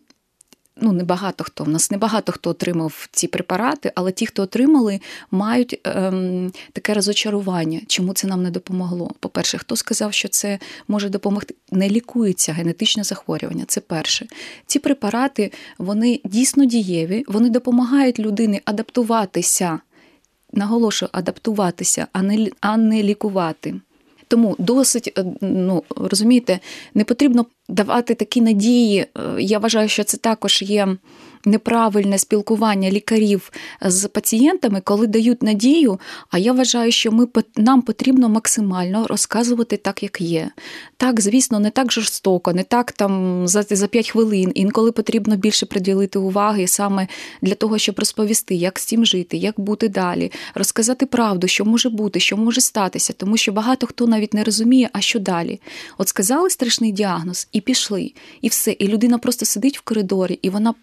[0.76, 5.80] ну небагато хто в нас небагато хто отримав ці препарати, але ті, хто отримали, мають
[5.84, 7.80] ем, таке розочарування.
[7.86, 9.10] Чому це нам не допомогло?
[9.20, 10.58] По-перше, хто сказав, що це
[10.88, 11.54] може допомогти?
[11.70, 13.64] Не лікується генетичне захворювання.
[13.68, 14.26] Це перше.
[14.66, 19.80] Ці препарати вони дійсно дієві, вони допомагають людині адаптуватися.
[20.54, 23.74] Наголошую, адаптуватися, а не а не лікувати.
[24.32, 26.58] Тому досить, е, ну розумієте,
[26.94, 28.98] не потрібно давати такі надії.
[28.98, 29.06] Е,
[29.38, 30.96] я вважаю, що це також є
[31.44, 36.00] неправильне спілкування лікарів з пацієнтами, коли дають надію.
[36.30, 37.26] А я вважаю, що ми
[37.56, 40.50] нам потрібно максимально розказувати так, як є.
[40.96, 44.52] Так, звісно, не так жорстоко, не так там за за 5 хвилин.
[44.54, 47.08] Інколи потрібно більше приділити уваги саме
[47.42, 51.90] для того, щоб розповісти, як з цим жити, як бути далі, розказати правду, що може
[51.90, 55.60] бути, що може статися, тому що багато хто навіть не розуміє, а що далі.
[55.98, 58.70] От сказали страшний діагноз і пішли, і все.
[58.70, 60.74] І людина просто сидить в коридорі, і вона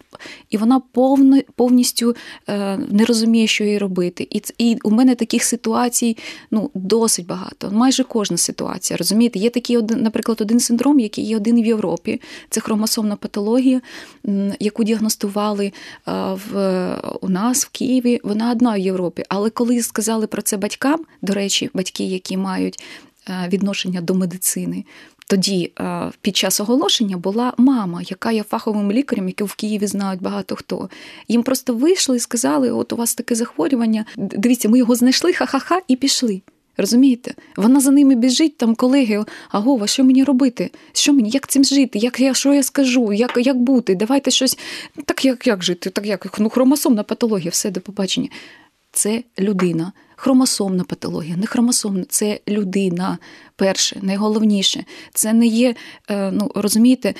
[0.50, 2.16] і вона повно, повністю
[2.48, 4.26] е, не розуміє, що їй робити.
[4.30, 6.16] І і у мене таких ситуацій
[6.50, 7.70] ну, досить багато.
[7.70, 8.96] Майже кожна ситуація.
[8.96, 12.20] Розумієте, є такий один, наприклад, один синдром, який є один в Європі.
[12.50, 13.80] Це хромосомна патологія,
[14.60, 15.72] яку діагностували е,
[16.50, 18.20] в, у нас в Києві.
[18.24, 19.24] Вона одна в Європі.
[19.28, 22.82] Але коли сказали про це батькам, до речі, батьки, які мають
[23.28, 24.84] е, відношення до медицини,
[25.30, 30.22] тоді е, під час оголошення була мама, яка є фаховим лікарем, яку в Києві знають
[30.22, 30.88] багато хто.
[31.28, 34.04] Їм просто вийшли і сказали: от у вас таке захворювання.
[34.16, 36.42] Дивіться, ми його знайшли, ха-ха-ха, і пішли.
[36.76, 37.34] Розумієте?
[37.56, 40.70] Вона за ними біжить, там колеги, агова, що мені робити?
[40.92, 41.98] Що мені, як цим жити?
[41.98, 43.12] Як я що я скажу?
[43.12, 43.94] Як як бути?
[43.94, 44.58] Давайте щось.
[45.04, 45.90] Так як як жити?
[45.90, 48.28] Так як ну, хромосомна патологія, все до побачення.
[48.92, 53.18] Це людина хромосомна патологія, не хромосомна, це людина.
[53.56, 55.74] Перше, найголовніше, це не є,
[56.10, 57.14] е, ну розумієте,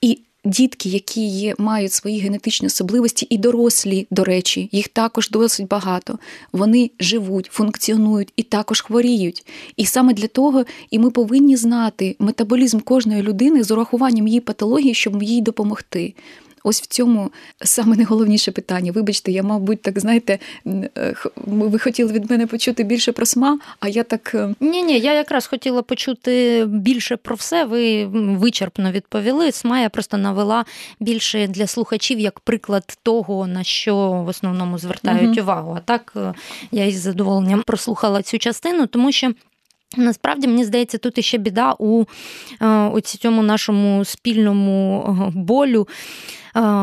[0.00, 0.18] і.
[0.48, 6.18] Дітки, які є, мають свої генетичні особливості, і дорослі, до речі, їх також досить багато.
[6.52, 9.46] Вони живуть, функціонують і також хворіють.
[9.76, 14.94] І саме для того і ми повинні знати метаболізм кожної людини з урахуванням її патології,
[14.94, 16.14] щоб їй допомогти.
[16.68, 17.30] Ось в цьому
[17.64, 18.92] саме найголовніше питання.
[18.92, 21.14] Вибачте, я, мабуть, так знаєте, е,
[21.46, 24.34] ви хотіли від мене почути більше про СМА, а я так.
[24.34, 27.64] Е, ні, ні, я якраз хотіла почути більше про все.
[27.64, 28.04] Ви
[28.36, 29.52] вичерпно відповіли.
[29.52, 30.64] СМА я просто навела
[31.00, 35.40] більше для слухачів як приклад того, на що в основному звертають угу.
[35.40, 35.74] увагу.
[35.78, 36.34] А так е,
[36.72, 39.32] я із задоволенням прослухала цю частину, тому що.
[39.96, 42.04] Насправді мені здається, тут іще біда у,
[42.92, 45.86] у цьому нашому спільному болю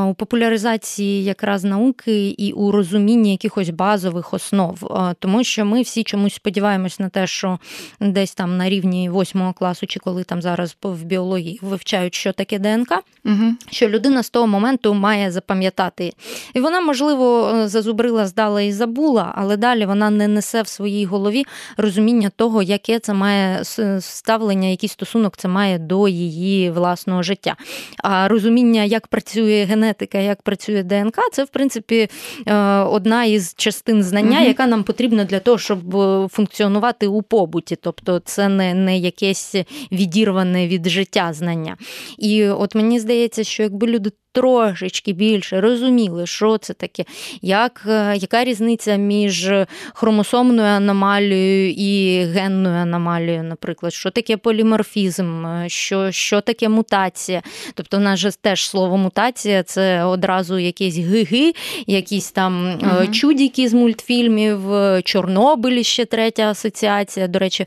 [0.09, 4.77] у популяризації якраз науки і у розумінні якихось базових основ,
[5.19, 7.59] тому що ми всі чомусь сподіваємось на те, що
[7.99, 12.59] десь там на рівні восьмого класу, чи коли там зараз в біології вивчають, що таке
[12.59, 12.91] ДНК,
[13.25, 13.53] угу.
[13.69, 16.13] що людина з того моменту має запам'ятати.
[16.53, 21.45] І вона, можливо, зазубрила, здала і забула, але далі вона не несе в своїй голові
[21.77, 23.63] розуміння того, яке це має
[23.99, 27.55] ставлення, який стосунок це має до її власного життя.
[27.97, 32.09] А розуміння, як працює генетика, як працює ДНК, це в принципі
[32.47, 34.47] е, одна із частин знання, угу.
[34.47, 37.75] яка нам потрібна для того, щоб е, функціонувати у побуті.
[37.75, 39.55] Тобто це не, не якесь
[39.91, 41.77] відірване від життя знання.
[42.17, 47.05] І от мені здається, що якби люди трошечки більше розуміли, що це таке,
[47.41, 49.51] як, е, яка різниця між
[49.93, 57.41] хромосомною аномалією і генною аномалією, наприклад, що таке поліморфізм, що що таке мутація.
[57.73, 61.53] Тобто, в нас же теж слово мутація це одразу якісь гиги,
[61.87, 63.07] якісь там угу.
[63.07, 64.59] чудіки з мультфільмів,
[65.03, 67.27] Чорнобиль ще третя асоціація.
[67.27, 67.65] До речі,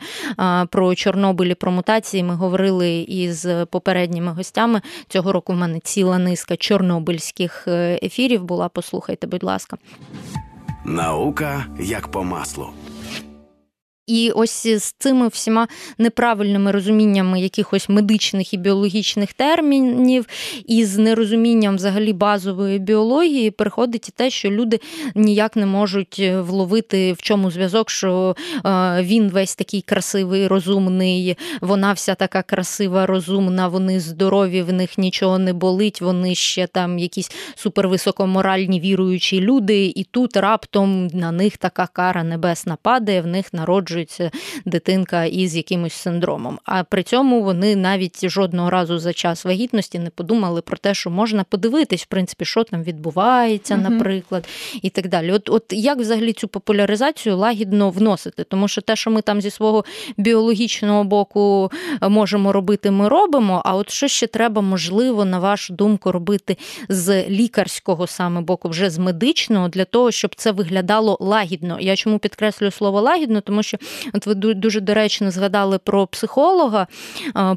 [0.70, 4.80] про Чорнобиль і про мутації ми говорили із попередніми гостями.
[5.08, 8.68] Цього року в мене ціла низка чорнобильських е, ефірів була.
[8.68, 9.76] Послухайте, будь ласка.
[10.84, 12.68] Наука як по маслу.
[14.06, 20.26] І ось з цими всіма неправильними розуміннями якихось медичних і біологічних термінів,
[20.66, 24.80] і з нерозумінням взагалі базової біології приходить і те, що люди
[25.14, 31.92] ніяк не можуть вловити в чому зв'язок, що е, він весь такий красивий, розумний, вона
[31.92, 37.30] вся така красива, розумна, вони здорові, в них нічого не болить, вони ще там якісь
[37.54, 43.95] супервисокоморальні віруючі люди, і тут раптом на них така кара небесна падає, в них народжується
[43.96, 44.30] народжується
[44.64, 46.58] дитинка із якимось синдромом.
[46.64, 51.10] А при цьому вони навіть жодного разу за час вагітності не подумали про те, що
[51.10, 54.48] можна подивитись, в принципі, що там відбувається, uh наприклад,
[54.82, 55.32] і так далі.
[55.32, 58.44] От, От як взагалі цю популяризацію лагідно вносити?
[58.44, 59.84] Тому що те, що ми там зі свого
[60.16, 63.62] біологічного боку можемо робити, ми робимо.
[63.64, 66.56] А от що ще треба, можливо, на вашу думку, робити
[66.88, 71.78] з лікарського саме боку, вже з медичного, для того, щоб це виглядало лагідно.
[71.80, 73.78] Я чому підкреслюю слово лагідно, тому що
[74.12, 76.86] от ви дуже доречно згадали про психолога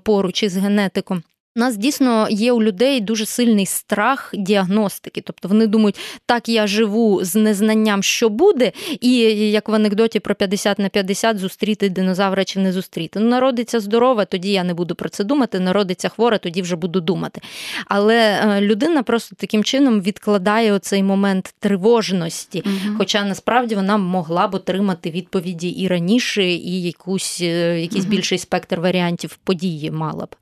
[0.04, 1.24] поруч із генетиком.
[1.56, 5.22] У нас дійсно є у людей дуже сильний страх діагностики.
[5.22, 9.12] Тобто вони думають, так я живу з незнанням, що буде, і
[9.52, 13.20] як в анекдоті про 50 на 50 зустріти динозавра чи не зустріти.
[13.20, 15.60] Ну, народиться здорова, тоді я не буду про це думати.
[15.60, 17.42] Народиться хвора, тоді вже буду думати.
[17.86, 22.64] Але е, людина просто таким чином відкладає оцей момент тривожності.
[22.66, 22.96] Угу.
[22.98, 28.12] Хоча насправді вона могла б отримати відповіді і раніше, і якусь е, якийсь угу.
[28.12, 30.36] більший спектр варіантів події мала б.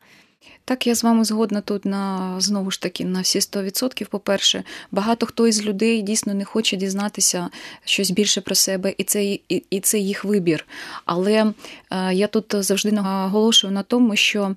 [0.68, 4.06] Так, я з вами згодна тут на знову ж таки на всі 100%.
[4.06, 7.50] По-перше, багато хто із людей дійсно не хоче дізнатися
[7.86, 10.66] щось більше про себе, і це і, і це їх вибір.
[11.06, 11.54] Але
[11.92, 14.56] е, я тут завжди наголошую на тому, що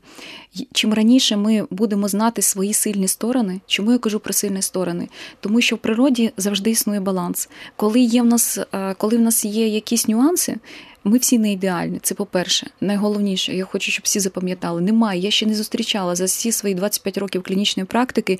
[0.73, 5.09] чим раніше ми будемо знати свої сильні сторони, чому я кажу про сильні сторони?
[5.40, 7.49] Тому що в природі завжди існує баланс.
[7.77, 10.57] Коли є в нас, е, коли в нас є якісь нюанси,
[11.05, 11.99] ми всі не ідеальні.
[12.03, 14.81] Це по-перше, найголовніше, я хочу, щоб всі запам'ятали.
[14.81, 15.21] Немає.
[15.21, 18.39] Я ще не зустрічала за всі свої 25 років клінічної практики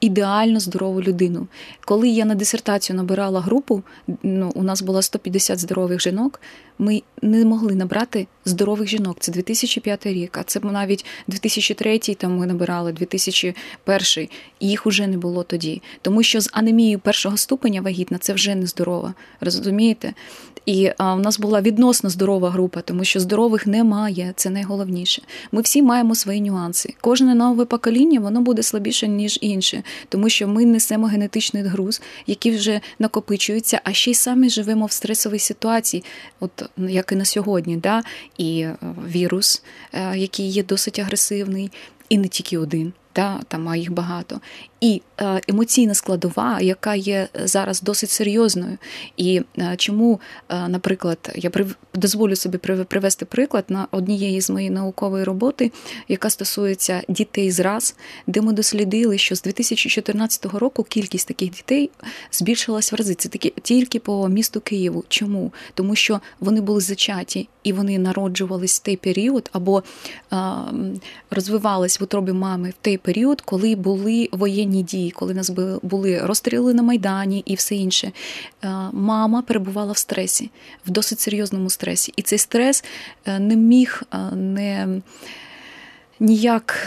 [0.00, 1.46] ідеально здорову людину.
[1.84, 3.82] Коли я на дисертацію набирала групу,
[4.22, 6.40] ну у нас було 150 здорових жінок.
[6.78, 9.16] Ми не могли набрати здорових жінок.
[9.20, 14.28] Це 2005 рік, а це навіть 2003, там ми набирали 2001,
[14.60, 15.82] і їх уже не було тоді.
[16.02, 19.14] Тому що з анемією першого ступеня вагітна це вже не здорова.
[19.40, 20.14] Розумієте?
[20.66, 25.22] І а, в нас була відносно здорова група, тому що здорових немає, це найголовніше.
[25.52, 26.94] Ми всі маємо свої нюанси.
[27.00, 32.56] Кожне нове покоління воно буде слабіше, ніж інше, тому що ми несемо генетичний груз, який
[32.56, 36.04] вже накопичується, а ще й самі живемо в стресовій ситуації,
[36.40, 37.76] от як і на сьогодні.
[37.76, 38.02] Да?
[38.38, 38.76] І е,
[39.08, 41.70] вірус, е, який є досить агресивний,
[42.08, 42.92] і не тільки один.
[43.20, 44.40] Та, там а їх багато.
[44.80, 48.78] І е, емоційна складова, яка є зараз досить серйозною.
[49.16, 51.50] І е, чому, е, наприклад, я
[51.94, 55.72] дозволю собі привести приклад на однієї з моєї наукової роботи,
[56.08, 61.90] яка стосується дітей зраз, де ми дослідили, що з 2014 року кількість таких дітей
[62.32, 63.14] збільшилась в рази.
[63.14, 65.04] Це такі тільки по місту Києву.
[65.08, 65.52] Чому?
[65.74, 69.82] Тому що вони були зачаті і вони народжувались в той період або
[71.30, 73.09] розвивались в утробі мами в той період,
[73.40, 75.50] коли були воєнні дії, коли нас
[75.82, 78.12] були розстріли на Майдані і все інше.
[78.64, 80.50] Е, мама перебувала в стресі,
[80.86, 82.12] в досить серйозному стресі.
[82.16, 82.84] І цей стрес
[83.26, 84.88] е, не міг е, не
[86.20, 86.86] ніяк.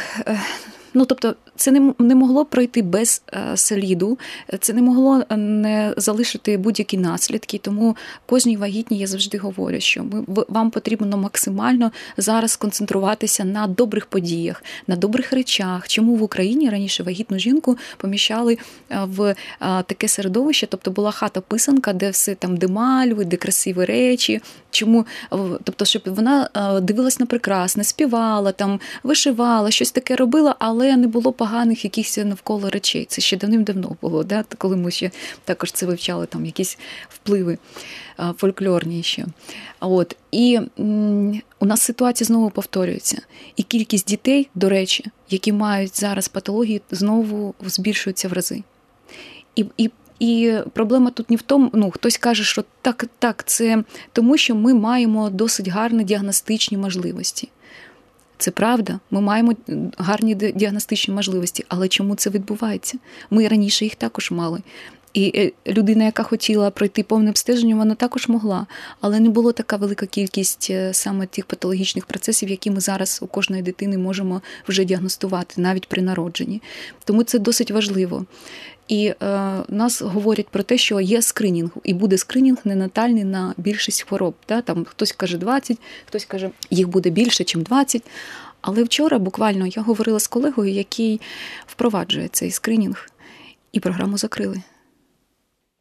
[0.94, 4.18] Ну, тобто, це не не могло пройти без е, сліду,
[4.60, 7.58] це не могло е, не залишити будь-які наслідки.
[7.58, 14.06] Тому кожній вагітній я завжди говорю, що ми вам потрібно максимально зараз концентруватися на добрих
[14.06, 15.88] подіях, на добрих речах.
[15.88, 18.58] Чому в Україні раніше вагітну жінку поміщали
[18.92, 23.86] е, в таке середовище, тобто була хата писанка, де все там де мальви, де красиві
[23.86, 24.42] речі.
[24.72, 25.06] Чому
[25.64, 26.50] тобто, щоб вона
[26.82, 32.70] дивилась на прекрасне, співала там, вишивала, щось таке робила, але не було поганих якихось навколо
[32.70, 33.06] речей.
[33.06, 34.44] Це ще давним-давно було, да?
[34.58, 35.12] коли ми ще
[35.46, 36.78] також це вивчали, там якісь
[37.10, 37.58] впливи
[38.38, 39.26] фольклорні ще.
[39.80, 40.16] От.
[40.32, 40.60] І
[41.60, 43.22] у нас ситуація знову повторюється.
[43.56, 48.64] І кількість дітей, до речі, які мають зараз патології, знову збільшується в рази.
[49.56, 53.84] І, і і проблема тут не в тому, ну хтось каже, що так, так, це
[54.14, 57.50] тому, що ми маємо досить гарні діагностичні можливості.
[58.44, 59.56] Це правда, ми маємо
[59.98, 62.98] гарні діагностичні можливості, але чому це відбувається?
[63.30, 64.62] Ми раніше їх також мали.
[65.14, 68.68] І е, людина, яка хотіла пройти повне обстеження, вона також могла,
[69.02, 73.28] але не було така велика кількість е, саме тих патологічних процесів, які ми зараз у
[73.28, 76.62] кожної дитини можемо вже діагностувати, навіть при народженні.
[77.06, 78.26] Тому це досить важливо.
[78.88, 79.16] І е,
[79.70, 84.34] нас говорять про те, що є скринінг, і буде скринінг ненатальний на більшість хвороб.
[84.50, 84.62] Да?
[84.62, 88.04] Там Хтось каже 20, хтось каже, їх буде більше, ніж 20.
[88.62, 91.22] Але вчора буквально я говорила з колегою, який
[91.68, 93.10] впроваджує цей скринінг,
[93.72, 94.62] і програму закрили.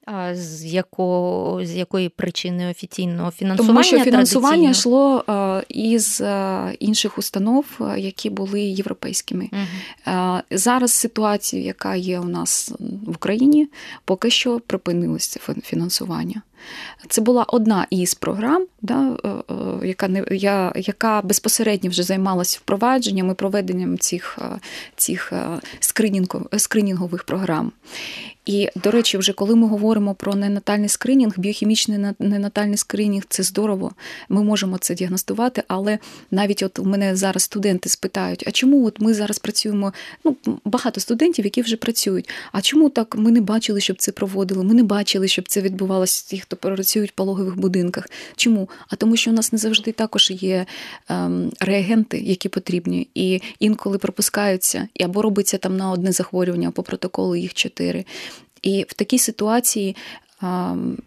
[0.06, 3.68] А з якого з якої причини офіційного фінансування?
[3.68, 5.24] Тому що фінансування йшло
[5.68, 6.22] із
[6.78, 7.64] інших установ,
[7.96, 9.48] які були європейськими.
[9.52, 10.40] Угу.
[10.50, 12.72] Зараз ситуація, яка є у нас
[13.06, 13.68] в Україні,
[14.04, 16.42] поки що припинилося фінансування.
[17.08, 19.16] Це була одна із програм, да,
[19.84, 24.38] яка не я, яка безпосередньо вже займалася впровадженням і проведенням цих
[24.96, 25.32] цих
[26.56, 27.72] скринінгових програм.
[28.46, 33.92] І, до речі, вже коли ми говоримо про ненатальний скринінг, біохімічний ненатальний скринінг це здорово.
[34.28, 35.98] Ми можемо це діагностувати, але
[36.30, 39.92] навіть от у мене зараз студенти спитають: а чому от ми зараз працюємо?
[40.24, 42.28] Ну, багато студентів, які вже працюють.
[42.52, 44.64] А чому так ми не бачили, щоб це проводили?
[44.64, 48.08] Ми не бачили, щоб це відбувалося хто працюють в пологових будинках.
[48.36, 48.68] Чому?
[48.88, 50.66] А тому, що у нас не завжди також є
[51.08, 57.36] ем, реагенти, які потрібні, і інколи пропускаються, або робиться там на одне захворювання по протоколу
[57.36, 58.04] їх чотири.
[58.62, 59.96] І в такій ситуації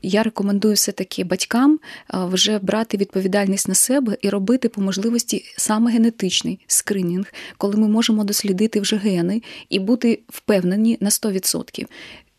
[0.01, 1.79] я рекомендую все-таки батькам
[2.13, 8.23] вже брати відповідальність на себе і робити по можливості саме генетичний скринінг, коли ми можемо
[8.23, 11.85] дослідити вже гени і бути впевнені на 100%.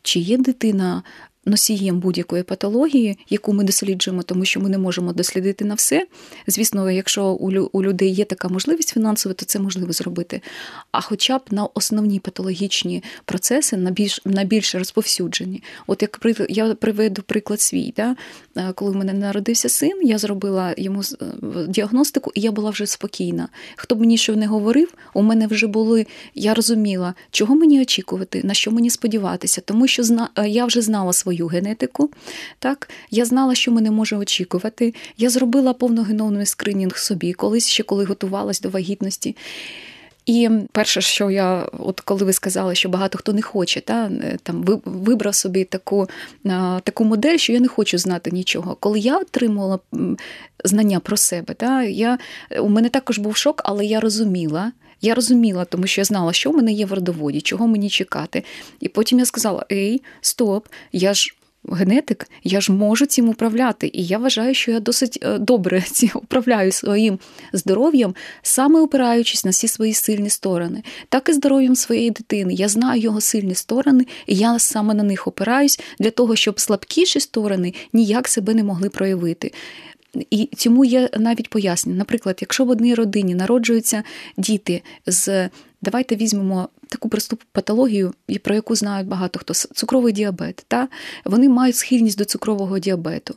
[0.03, 1.03] Чи є дитина
[1.47, 6.07] носієм будь-якої патології, яку ми досліджуємо, тому що ми не можемо дослідити на все.
[6.47, 7.27] Звісно, якщо
[7.73, 10.41] у людей є така можливість фінансова, то це можливо зробити.
[10.93, 15.63] А хоча б на основні патологічні процеси на більш на більш розповсюджені.
[15.87, 18.17] От як я приведу приклад свій, да?
[18.57, 21.25] Е, коли в мене народився син, я зробила йому е,
[21.69, 23.49] діагностику, і я була вже спокійна.
[23.77, 28.41] Хто б мені що не говорив, у мене вже були, я розуміла, чого мені очікувати,
[28.45, 32.11] на що мені сподіватися, тому що зна, е, я вже знала свої свою генетику.
[32.59, 34.95] Так, Я знала, що мене може очікувати.
[35.19, 39.37] Я зробила повногеномний скринінг собі, колись ще коли готувалась до вагітності.
[40.27, 44.39] І перше, що я, от коли ви сказали, що багато хто не хоче, та, е,
[44.43, 46.09] там вибрав собі таку
[46.83, 48.77] таку модель, що я не хочу знати нічого.
[48.81, 49.79] Коли я отримувала
[50.65, 52.19] знання про себе, та, я,
[52.61, 54.73] у мене також був шок, але я розуміла.
[55.01, 58.45] Я розуміла, тому що я знала, що в мене є в родоводі, чого мені чекати.
[58.81, 61.35] І потім я сказала: Ей, стоп, я ж.
[61.69, 65.85] Генетик, я ж можу цим управляти, і я вважаю, що я досить е, добре
[66.15, 67.19] управляю своїм
[67.53, 72.55] здоров'ям, саме опираючись на всі свої сильні сторони, так і здоров'ям своєї дитини.
[72.55, 77.21] Я знаю його сильні сторони, і я саме на них опираюсь для того, щоб слабкіші
[77.21, 79.53] сторони ніяк себе не могли проявити.
[80.31, 81.99] І цьому є навіть пояснення.
[81.99, 84.03] Наприклад, якщо в одній родині народжуються
[84.37, 85.49] діти з
[85.83, 90.65] давайте візьмемо таку просту патологію, про яку знають багато хто цукровий діабет.
[90.69, 90.89] Та?
[91.25, 93.35] Вони мають схильність до цукрового діабету.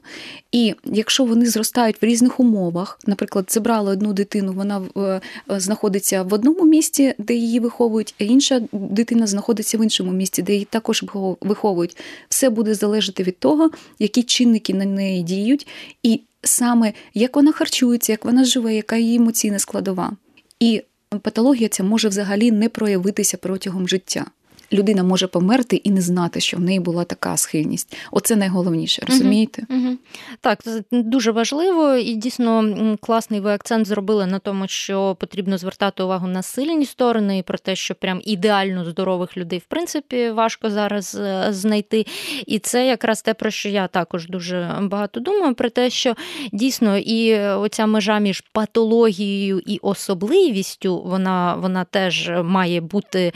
[0.52, 6.34] І якщо вони зростають в різних умовах, наприклад, забрали одну дитину, вона е, знаходиться в
[6.34, 11.06] одному місці, де її виховують, а інша дитина знаходиться в іншому місці, де її також
[11.42, 11.98] виховують.
[12.30, 15.68] Все буде залежати від того, які чинники на неї діють.
[16.04, 20.12] і саме як вона харчується, як вона живе, яка її емоційна складова.
[20.60, 20.84] І
[21.22, 24.26] патологія ця може взагалі не проявитися протягом життя
[24.74, 27.98] людина може померти і не знати, що в неї була така схильність.
[28.12, 29.66] Оце найголовніше, розумієте?
[29.70, 29.98] Угу, угу.
[30.42, 36.04] Так, це дуже важливо і дійсно класний ви акцент зробили на тому, що потрібно звертати
[36.04, 40.70] увагу на сильні сторони і про те, що прям ідеально здорових людей в принципі важко
[40.70, 42.06] зараз е, знайти.
[42.48, 46.16] І це якраз те, про що я також дуже багато думаю, про те, що
[46.52, 53.32] дійсно і оця межа між патологією і особливістю, вона, вона теж має бути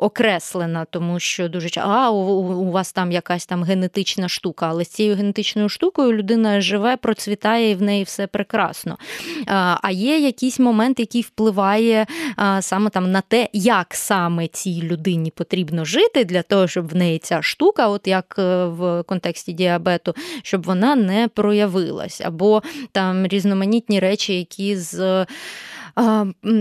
[0.00, 4.84] окреслена окреслена, тому що дуже а у, у вас там якась там генетична штука, але
[4.84, 8.98] з цією генетичною штукою людина живе, процвітає і в неї все прекрасно.
[9.82, 12.06] А є якийсь момент, який впливає
[12.60, 17.18] саме там на те, як саме цій людині потрібно жити для того, щоб в неї
[17.18, 24.00] ця штука, от як е, в контексті діабету, щоб вона не проявилась, або там різноманітні
[24.00, 25.26] речі, які з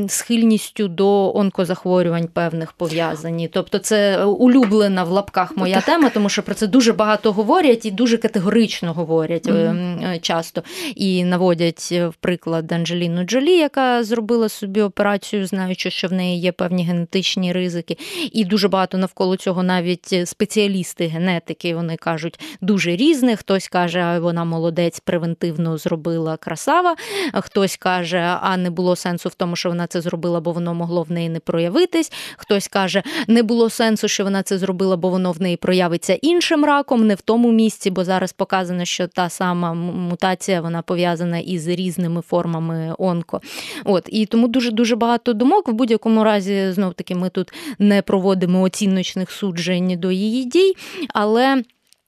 [0.08, 3.48] схильністю до онкозахворювань певних пов'язані.
[3.48, 7.92] Тобто, це улюблена в лапках моя тема, тому що про це дуже багато говорять і
[7.92, 10.20] дуже категорично говорять mm-hmm.
[10.22, 10.64] часто.
[10.96, 16.52] І наводять в приклад Анджеліну Джолі, яка зробила собі операцію, знаючи, що в неї є
[16.52, 17.98] певні генетичні ризики.
[18.32, 23.36] І дуже багато навколо цього навіть спеціалісти генетики вони кажуть дуже різне.
[23.36, 26.96] Хтось каже, вона молодець превентивно зробила красава,
[27.34, 30.74] хтось каже, а не було сенсу сенсу в тому, що вона це зробила, бо воно
[30.74, 32.12] могло в неї не проявитись.
[32.38, 36.66] Хтось каже, не було сенсу, що вона це зробила, бо воно в неї проявиться іншим
[36.66, 41.68] раком, не в тому місці, бо зараз показано, що та сама мутація вона пов'язана із
[41.68, 43.42] різними формами онко.
[43.86, 45.68] От і тому дуже дуже багато думок.
[45.68, 50.74] В будь-якому разі, знов таки, ми тут не проводимо оціночних суджень до її дій,
[51.14, 51.64] але.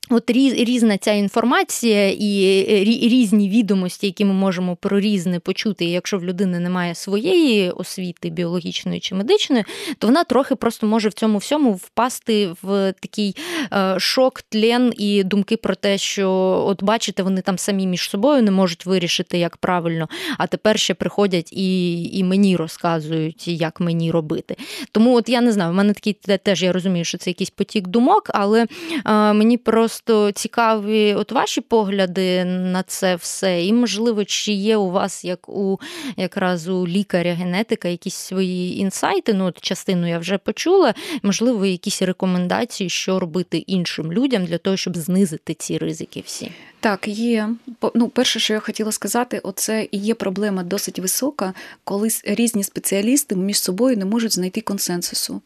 [0.10, 5.86] От різна ця інформація і різні відомості, які ми можемо про різне почути.
[5.86, 9.66] Якщо в людини немає своєї освіти біологічної чи медичної,
[9.98, 13.36] то вона трохи просто може в цьому всьому впасти в такий
[13.74, 16.30] е, шок, тлен і думки про те, що
[16.68, 20.94] от бачите, вони там самі між собою не можуть вирішити, як правильно, а тепер ще
[20.94, 24.56] приходять і і мені розказують, як мені робити.
[24.92, 27.88] Тому от я не знаю, в мене такий теж я розумію, що це якийсь потік
[27.88, 28.66] думок, але
[29.06, 33.66] е, мені просто просто цікаві от ваші погляди на це все.
[33.66, 35.80] І, можливо, чи є у вас, як у
[36.18, 39.34] якраз у лікаря-генетика, якісь свої інсайти.
[39.34, 40.94] Ну, от частину я вже почула,
[41.24, 46.52] можливо, якісь рекомендації, що робити іншим людям для того, щоб знизити ці ризики всі.
[46.80, 47.50] Так, є.
[47.94, 53.36] Ну, перше, що я хотіла сказати, оце і є проблема досить висока, коли різні спеціалісти
[53.36, 55.42] між собою не можуть знайти консенсусу.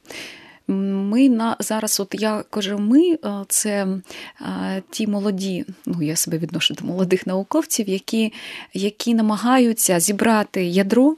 [0.71, 3.17] Ми на зараз, от я кажу, ми е,
[3.47, 3.87] це
[4.41, 8.33] е, ті молоді, ну я себе відношу до молодих науковців, які
[8.73, 11.15] які намагаються зібрати ядро,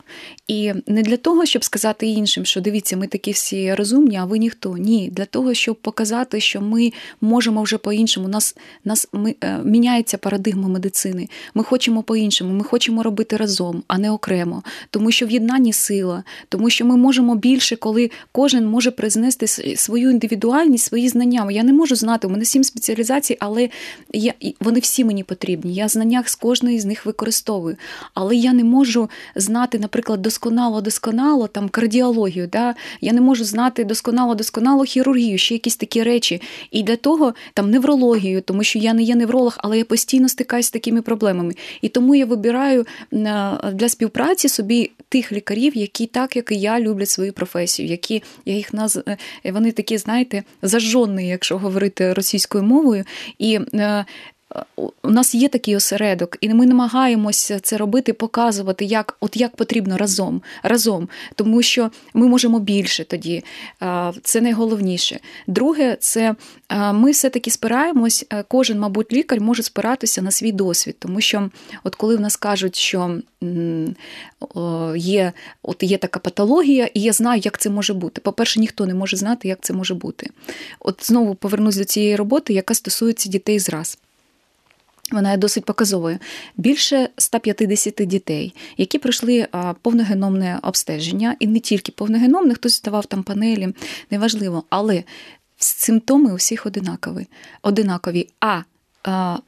[0.47, 4.37] і не для того, щоб сказати іншим, що дивіться, ми такі всі розумні, а ви
[4.37, 4.77] ніхто.
[4.77, 6.91] Ні, для того, щоб показати, що ми
[7.21, 8.27] можемо вже по-іншому.
[8.27, 11.29] Нас нас ми, е, міняється парадигма медицини.
[11.53, 16.23] Ми хочемо по-іншому, ми хочемо робити разом, а не окремо, тому що в єднанні сила,
[16.49, 21.47] тому що ми можемо більше, коли кожен може признести донести свою індивідуальність, свої знання.
[21.51, 23.69] Я не можу знати, у мене сім спеціалізацій, але
[24.13, 25.73] я, вони всі мені потрібні.
[25.73, 27.75] Я знання з кожної з них використовую.
[28.13, 32.47] Але я не можу знати, наприклад, досконало-досконало там кардіологію.
[32.47, 32.75] Да?
[33.01, 36.41] Я не можу знати досконало-досконало хірургію, ще якісь такі речі.
[36.71, 40.67] І для того там неврологію, тому що я не є невролог, але я постійно стикаюся
[40.67, 41.53] з такими проблемами.
[41.81, 42.85] І тому я вибираю
[43.73, 48.55] для співпраці собі тих лікарів, які так, як і я, люблять свою професію, які я
[48.55, 48.99] їх наз...
[49.43, 53.03] Вони такі, знаєте, зажжені, якщо говорити російською мовою.
[53.37, 54.05] І е,
[54.75, 59.97] у нас є такий осередок, і ми намагаємося це робити, показувати, як от як потрібно
[59.97, 63.43] разом, разом, тому що ми можемо більше тоді.
[64.23, 65.19] Це найголовніше.
[65.47, 66.35] Друге, це
[66.93, 71.49] ми все-таки спираємось, кожен, мабуть, лікар може спиратися на свій досвід, тому що,
[71.83, 73.19] от коли в нас кажуть, що
[74.95, 75.31] є
[75.63, 78.21] от є така патологія, і я знаю, як це може бути.
[78.21, 80.29] По-перше, ніхто не може знати, як це може бути.
[80.79, 83.97] От знову повернусь до цієї роботи, яка стосується дітей зраз.
[85.11, 86.19] Вона є досить показовою.
[86.57, 89.47] Більше 150 дітей, які пройшли
[89.81, 93.73] повногеномне обстеження, і не тільки повногеномне, хтось здавав там панелі,
[94.11, 95.03] неважливо, але
[95.57, 97.27] симптоми у всіх одинакові.
[97.61, 98.29] одинакові.
[98.39, 98.61] А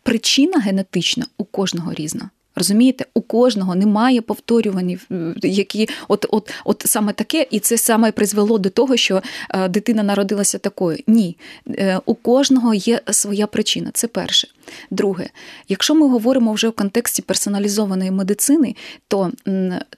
[0.04, 2.30] причина генетична у кожного різна.
[2.56, 5.08] Розумієте, у кожного немає повторюваних,
[5.44, 10.04] які от от, от саме таке, і це саме призвело до того, що е, дитина
[10.04, 10.98] народилася такою.
[11.08, 11.38] Ні,
[11.70, 13.90] е, у кожного є своя причина.
[13.94, 14.48] Це перше.
[14.92, 15.30] Друге,
[15.70, 18.76] якщо ми говоримо вже в контексті персоналізованої медицини,
[19.08, 19.32] то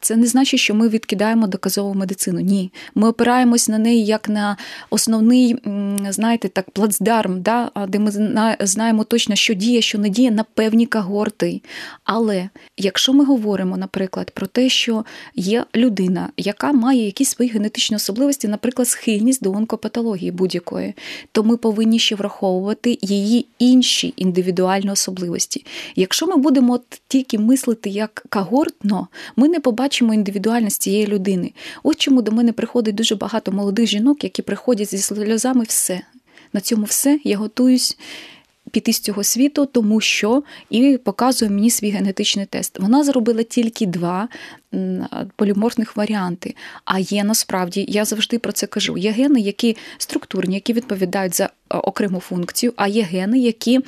[0.01, 2.39] це не значить, що ми відкидаємо доказову медицину.
[2.39, 4.57] Ні, ми опираємось на неї як на
[4.89, 5.55] основний,
[6.09, 8.11] знаєте, так, плацдарм, да, де ми
[8.59, 11.61] знаємо точно, що діє, що не діє на певні когорти.
[12.03, 12.46] Але
[12.77, 18.47] якщо ми говоримо, наприклад, про те, що є людина, яка має якісь свої генетичні особливості,
[18.47, 20.93] наприклад, схильність до онкопатології будь-якої,
[21.31, 25.65] то ми повинні ще враховувати її інші індивідуальні особливості.
[25.95, 31.51] Якщо ми будемо тільки мислити як когортно, ми не побачимо індивідуальність цієї людини.
[31.83, 36.01] От чому до мене приходить дуже багато молодих жінок, які приходять зі сльозами все.
[36.53, 37.97] На цьому все я готуюсь
[38.77, 42.79] піти з цього світу, тому що і показує мені свій генетичний тест.
[42.79, 44.27] Вона зробила тільки два
[45.35, 46.55] поліморфних варіанти.
[46.85, 51.49] А є насправді, я завжди про це кажу: є гени, які структурні, які відповідають за
[51.69, 53.79] окрему функцію, а є гени, які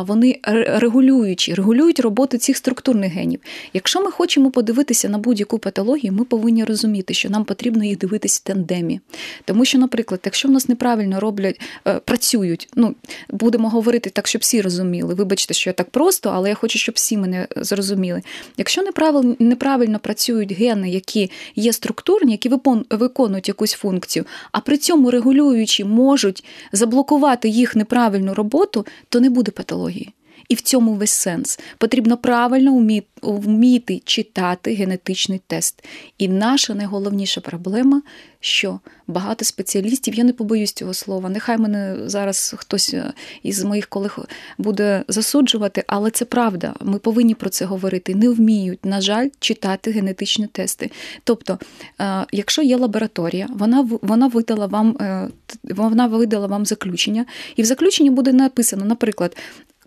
[0.00, 3.40] вони регулюючі, регулюють роботу цих структурних генів.
[3.72, 8.40] Якщо ми хочемо подивитися на будь-яку патологію, ми повинні розуміти, що нам потрібно їх дивитися
[8.44, 9.00] в тандемі.
[9.44, 12.94] Тому що, наприклад, якщо в нас неправильно роблять, е, працюють, ну
[13.30, 15.14] будемо говорити так, щоб всі розуміли.
[15.14, 18.22] Вибачте, що я так просто, але я хочу, щоб всі мене зрозуміли.
[18.56, 22.50] Якщо неправильно неправильно працюють гени, які є структурні, які
[22.90, 29.50] виконують якусь функцію, а при цьому регулюючі можуть заблокувати їх неправильну роботу, то не буде
[29.50, 30.12] патології.
[30.48, 31.58] І в цьому весь сенс.
[31.78, 35.84] Потрібно правильно вміти, читати генетичний тест.
[36.18, 38.02] І наша найголовніша проблема,
[38.40, 43.86] що багато спеціалістів, я не побоюсь цього слова, нехай мене зараз хтось е, із моїх
[43.86, 44.18] колег
[44.58, 46.74] буде засуджувати, але це правда.
[46.80, 48.14] Ми повинні про це говорити.
[48.14, 50.90] Не вміють, на жаль, читати генетичні тести.
[51.24, 51.58] Тобто,
[52.00, 55.28] е, якщо є лабораторія, вона вона видала вам е,
[55.64, 57.26] вона видала вам заключення,
[57.56, 59.36] і в заключенні буде написано, наприклад,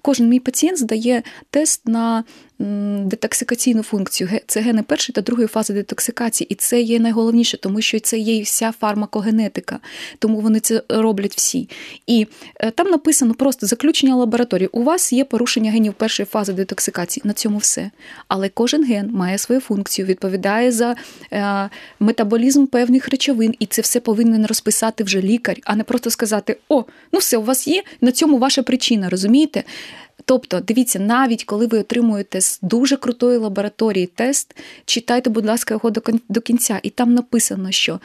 [0.02, 2.24] кожен мій пацієнт здає тест на
[2.60, 4.30] детоксикаційну функцію.
[4.48, 6.48] Це гени першої та другої фази детоксикації.
[6.50, 9.80] І це є найголовніше, тому що це є вся фармакогенетика,
[10.20, 11.70] тому вони це роблять всі.
[12.08, 14.70] І е, там написано просто заключення лабораторії.
[14.72, 17.22] У вас є порушення генів першої фази детоксикації.
[17.26, 17.92] На цьому все.
[18.28, 20.96] Але кожен ген має свою функцію, відповідає за
[21.34, 26.58] е, метаболізм певних речовин, і це все повинен розписати вже лікар, а не просто сказати:
[26.70, 29.64] О, ну все, у вас є, на цьому ваша причина, розумієте?
[30.26, 34.56] Тобто, дивіться, навіть коли ви отримуєте з дуже крутої лабораторії тест,
[34.86, 35.90] читайте, будь ласка, його
[36.30, 38.00] до кінця, і там написано, що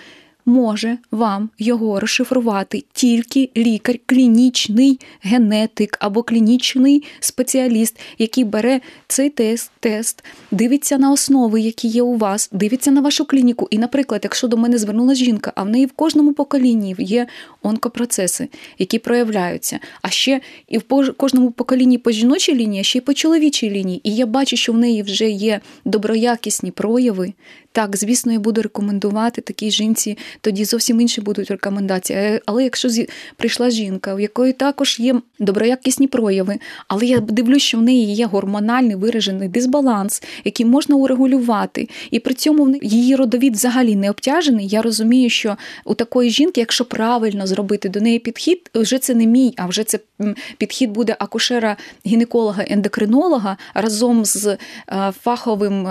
[0.47, 9.71] може вам його розшифрувати тільки лікар, клінічний генетик або клінічний спеціаліст, який бере цей тест,
[9.81, 13.69] тест, дивиться на основи, які є у вас, дивиться на вашу клініку.
[13.71, 17.27] І, наприклад, якщо до мене звернула жінка, а в неї в кожному поколінні є
[17.65, 18.49] онкопроцеси,
[18.79, 19.79] які проявляються.
[20.03, 24.01] А ще і в кожному поколінні по жіночій лінії, а ще й по чоловічій лінії.
[24.05, 27.33] І я бачу, що в неї вже є доброякісні прояви.
[27.75, 32.19] Так, звісно, я буду рекомендувати такій жінці, тоді зовсім інші будуть рекомендації.
[32.19, 32.89] Е, але якщо
[33.37, 36.59] прийшла жінка, у якої також є доброякісні прояви,
[36.89, 42.35] але я дивлюсь, що в неї є гормональний виражений дисбаланс, який можна урегулювати, і при
[42.35, 44.69] цьому її родовід взагалі не обтяжений.
[44.69, 49.27] Я розумію, що у такої жінки, якщо правильно зробити до неї підхід, вже це не
[49.27, 49.99] мій, а вже це
[50.59, 51.77] підхід буде акушера,
[52.07, 54.59] гінеколога, ендокринолога разом з е,
[55.23, 55.89] фаховим.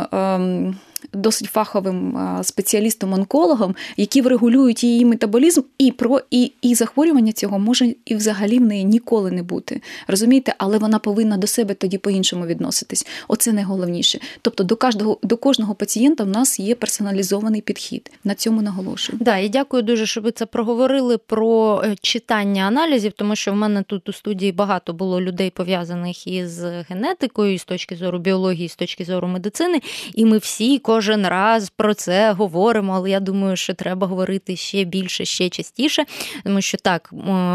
[1.13, 8.15] Досить фаховим спеціалістом-онкологом, які врегулюють її метаболізм, і про і, і захворювання цього може і
[8.15, 9.81] взагалі в неї ніколи не бути.
[10.07, 13.07] Розумієте, але вона повинна до себе тоді по-іншому відноситись.
[13.27, 14.19] Оце найголовніше.
[14.41, 18.11] Тобто до кожного до кожного пацієнта в нас є персоналізований підхід.
[18.23, 19.19] На цьому наголошую.
[19.21, 23.55] Да, і дякую дуже, що ви це проговорили про е, читання аналізів, тому що в
[23.55, 28.65] мене тут у студії багато було людей пов'язаних із генетикою, і з точки зору біології,
[28.65, 29.81] і з точки зору медицини,
[30.13, 34.83] і ми всі кожен раз про це говоримо, але я думаю, що треба говорити ще
[34.83, 36.05] більше, ще частіше,
[36.43, 37.09] тому що так,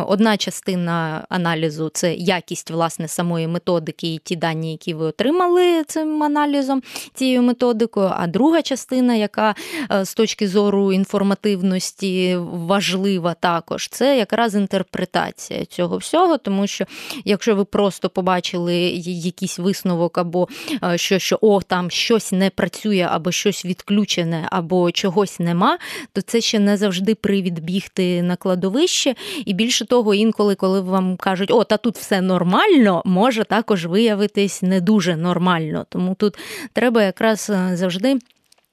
[0.06, 6.22] одна частина аналізу це якість власне самої методики і ті дані, які ви отримали цим
[6.22, 6.82] аналізом,
[7.14, 8.10] цією методикою.
[8.16, 9.54] А друга частина, яка
[9.92, 16.84] е, з точки зору інформативності важлива також, це якраз інтерпретація цього всього, тому що
[17.24, 18.76] якщо ви просто побачили
[19.06, 20.48] якийсь висновок, або
[20.84, 25.78] е, що, що о, там щось не працює, або щось відключене або чогось нема,
[26.12, 29.14] то це ще не завжди привід бігти на кладовище.
[29.44, 34.62] І більше того, інколи, коли вам кажуть, о, та тут все нормально, може також виявитись
[34.62, 35.86] не дуже нормально.
[35.88, 36.34] Тому тут
[36.72, 38.18] треба якраз е, завжди.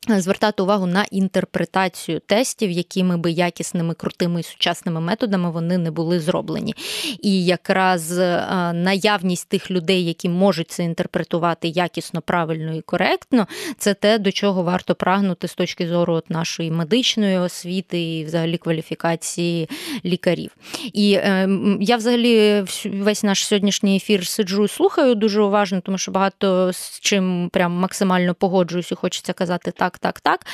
[0.07, 6.19] Звертати увагу на інтерпретацію тестів, якими би якісними, крутими і сучасними методами вони не були
[6.19, 6.75] зроблені.
[7.21, 13.47] І якраз е, наявність тих людей, які можуть це інтерпретувати якісно, правильно і коректно,
[13.77, 18.57] це те, до чого варто прагнути з точки зору от нашої медичної освіти і взагалі
[18.57, 19.69] кваліфікації
[20.05, 20.51] лікарів.
[20.93, 21.49] І е,
[21.79, 26.99] я взагалі весь наш сьогоднішній ефір сиджу і слухаю дуже уважно, тому що багато з
[26.99, 30.45] чим прям максимально погоджуюсь і хочеться казати так так, так,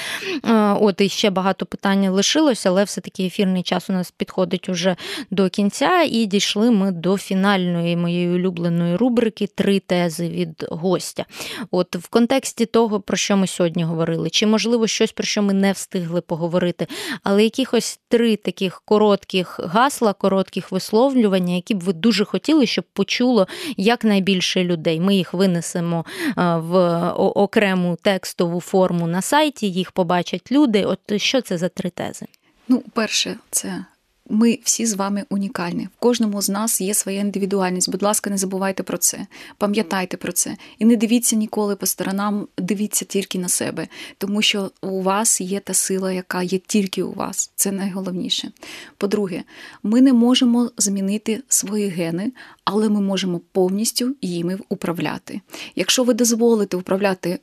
[0.43, 0.81] так.
[0.81, 4.95] От і ще багато питань лишилося, але все-таки ефірний час у нас підходить уже
[5.31, 11.25] до кінця, і дійшли ми до фінальної моєї улюбленої рубрики Три тези від гостя.
[11.71, 15.53] От в контексті того, про що ми сьогодні говорили, чи можливо щось, про що ми
[15.53, 16.87] не встигли поговорити,
[17.23, 23.47] але якихось три таких коротких гасла, коротких висловлювання, які б ви дуже хотіли, щоб почуло
[23.77, 24.99] якнайбільше людей.
[24.99, 30.85] Ми їх винесемо в окрему текстову форму на сайті, їх побачать люди.
[30.85, 32.25] От що це за три тези?
[32.67, 33.85] Ну, перше, це.
[34.29, 35.85] Ми всі з вами унікальні.
[35.85, 37.91] В кожному з нас є своя індивідуальність.
[37.91, 39.27] Будь ласка, не забувайте про це,
[39.57, 40.57] пам'ятайте про це.
[40.79, 45.59] І не дивіться ніколи по сторонам, дивіться тільки на себе, тому що у вас є
[45.59, 47.51] та сила, яка є тільки у вас.
[47.55, 48.51] Це найголовніше.
[48.97, 49.43] По-друге,
[49.83, 52.31] ми не можемо змінити свої гени,
[52.63, 55.41] але ми можемо повністю їми управляти.
[55.75, 57.39] Якщо ви дозволите управляти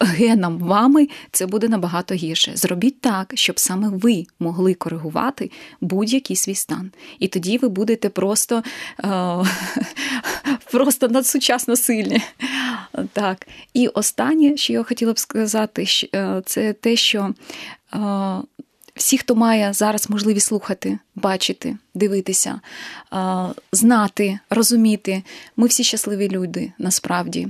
[0.00, 2.52] генам вами, це буде набагато гірше.
[2.54, 6.90] Зробіть так, щоб саме ви могли коригувати будь-який свій стан.
[7.18, 8.62] І тоді ви будете просто
[9.04, 9.44] е-
[10.72, 12.20] просто надсучасно сильні.
[13.12, 13.46] Так.
[13.74, 15.84] І останнє, що я хотіла б сказати,
[16.14, 17.34] е, це те, що
[18.98, 22.60] всі, хто має зараз можливість слухати, бачити, дивитися,
[23.72, 25.22] знати, розуміти,
[25.56, 27.48] ми всі щасливі люди насправді.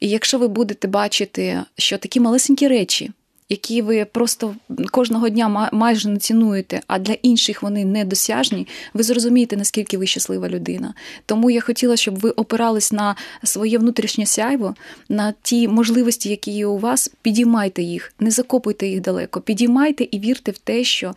[0.00, 3.10] І якщо ви будете бачити, що такі малесенькі речі,
[3.48, 4.54] які ви просто
[4.90, 10.48] кожного дня майже не цінуєте, а для інших вони недосяжні, ви зрозумієте, наскільки ви щаслива
[10.48, 10.94] людина.
[11.26, 14.74] Тому я хотіла, щоб ви опирались на своє внутрішнє сяйво,
[15.08, 17.10] на ті можливості, які є у вас.
[17.22, 21.14] Підіймайте їх, не закопуйте їх далеко, підіймайте і вірте в те, що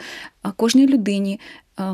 [0.55, 1.39] кожній людині.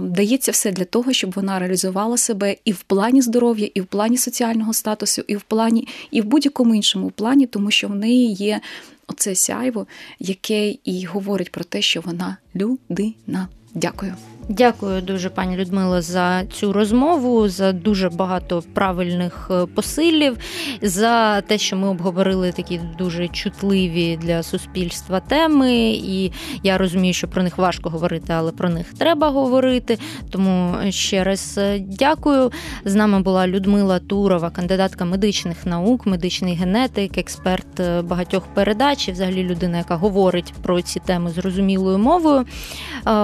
[0.02, 4.18] Дається все для того, щоб вона реалізувала себе і в плані здоров'я, і в плані
[4.18, 8.60] соціального статусу, і в плані, і в будь-якому іншому плані, тому що в неї є
[9.08, 9.88] оце сяйво,
[10.20, 13.48] яке і говорить про те, що вона людина.
[13.74, 14.16] Дякую.
[14.50, 20.38] Дякую дуже, пані Людмило, за цю розмову, за дуже багато правильних е, посилів,
[20.82, 25.74] за те, що ми обговорили такі дуже чутливі для суспільства теми.
[25.90, 26.32] І
[26.64, 29.98] я розумію, що про них важко говорити, але про них треба говорити.
[30.30, 32.52] Тому ще раз е, дякую.
[32.86, 39.12] З нами була Людмила Турова, кандидатка медичних наук, медичний генетик, експерт е, багатьох передач, і
[39.12, 42.46] взагалі людина, яка говорить про ці теми зрозумілою мовою.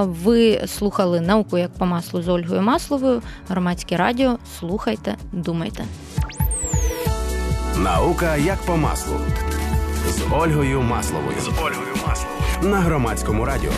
[0.01, 3.21] Ви слухали слухали науку як по маслу з Ольгою Масловою.
[3.49, 4.37] Громадське радіо.
[4.59, 5.85] Слухайте, думайте.
[7.77, 9.19] Наука як по маслу
[10.09, 11.37] з Ольгою Масловою.
[11.39, 13.71] З Ольгою Масловою на громадському радіо.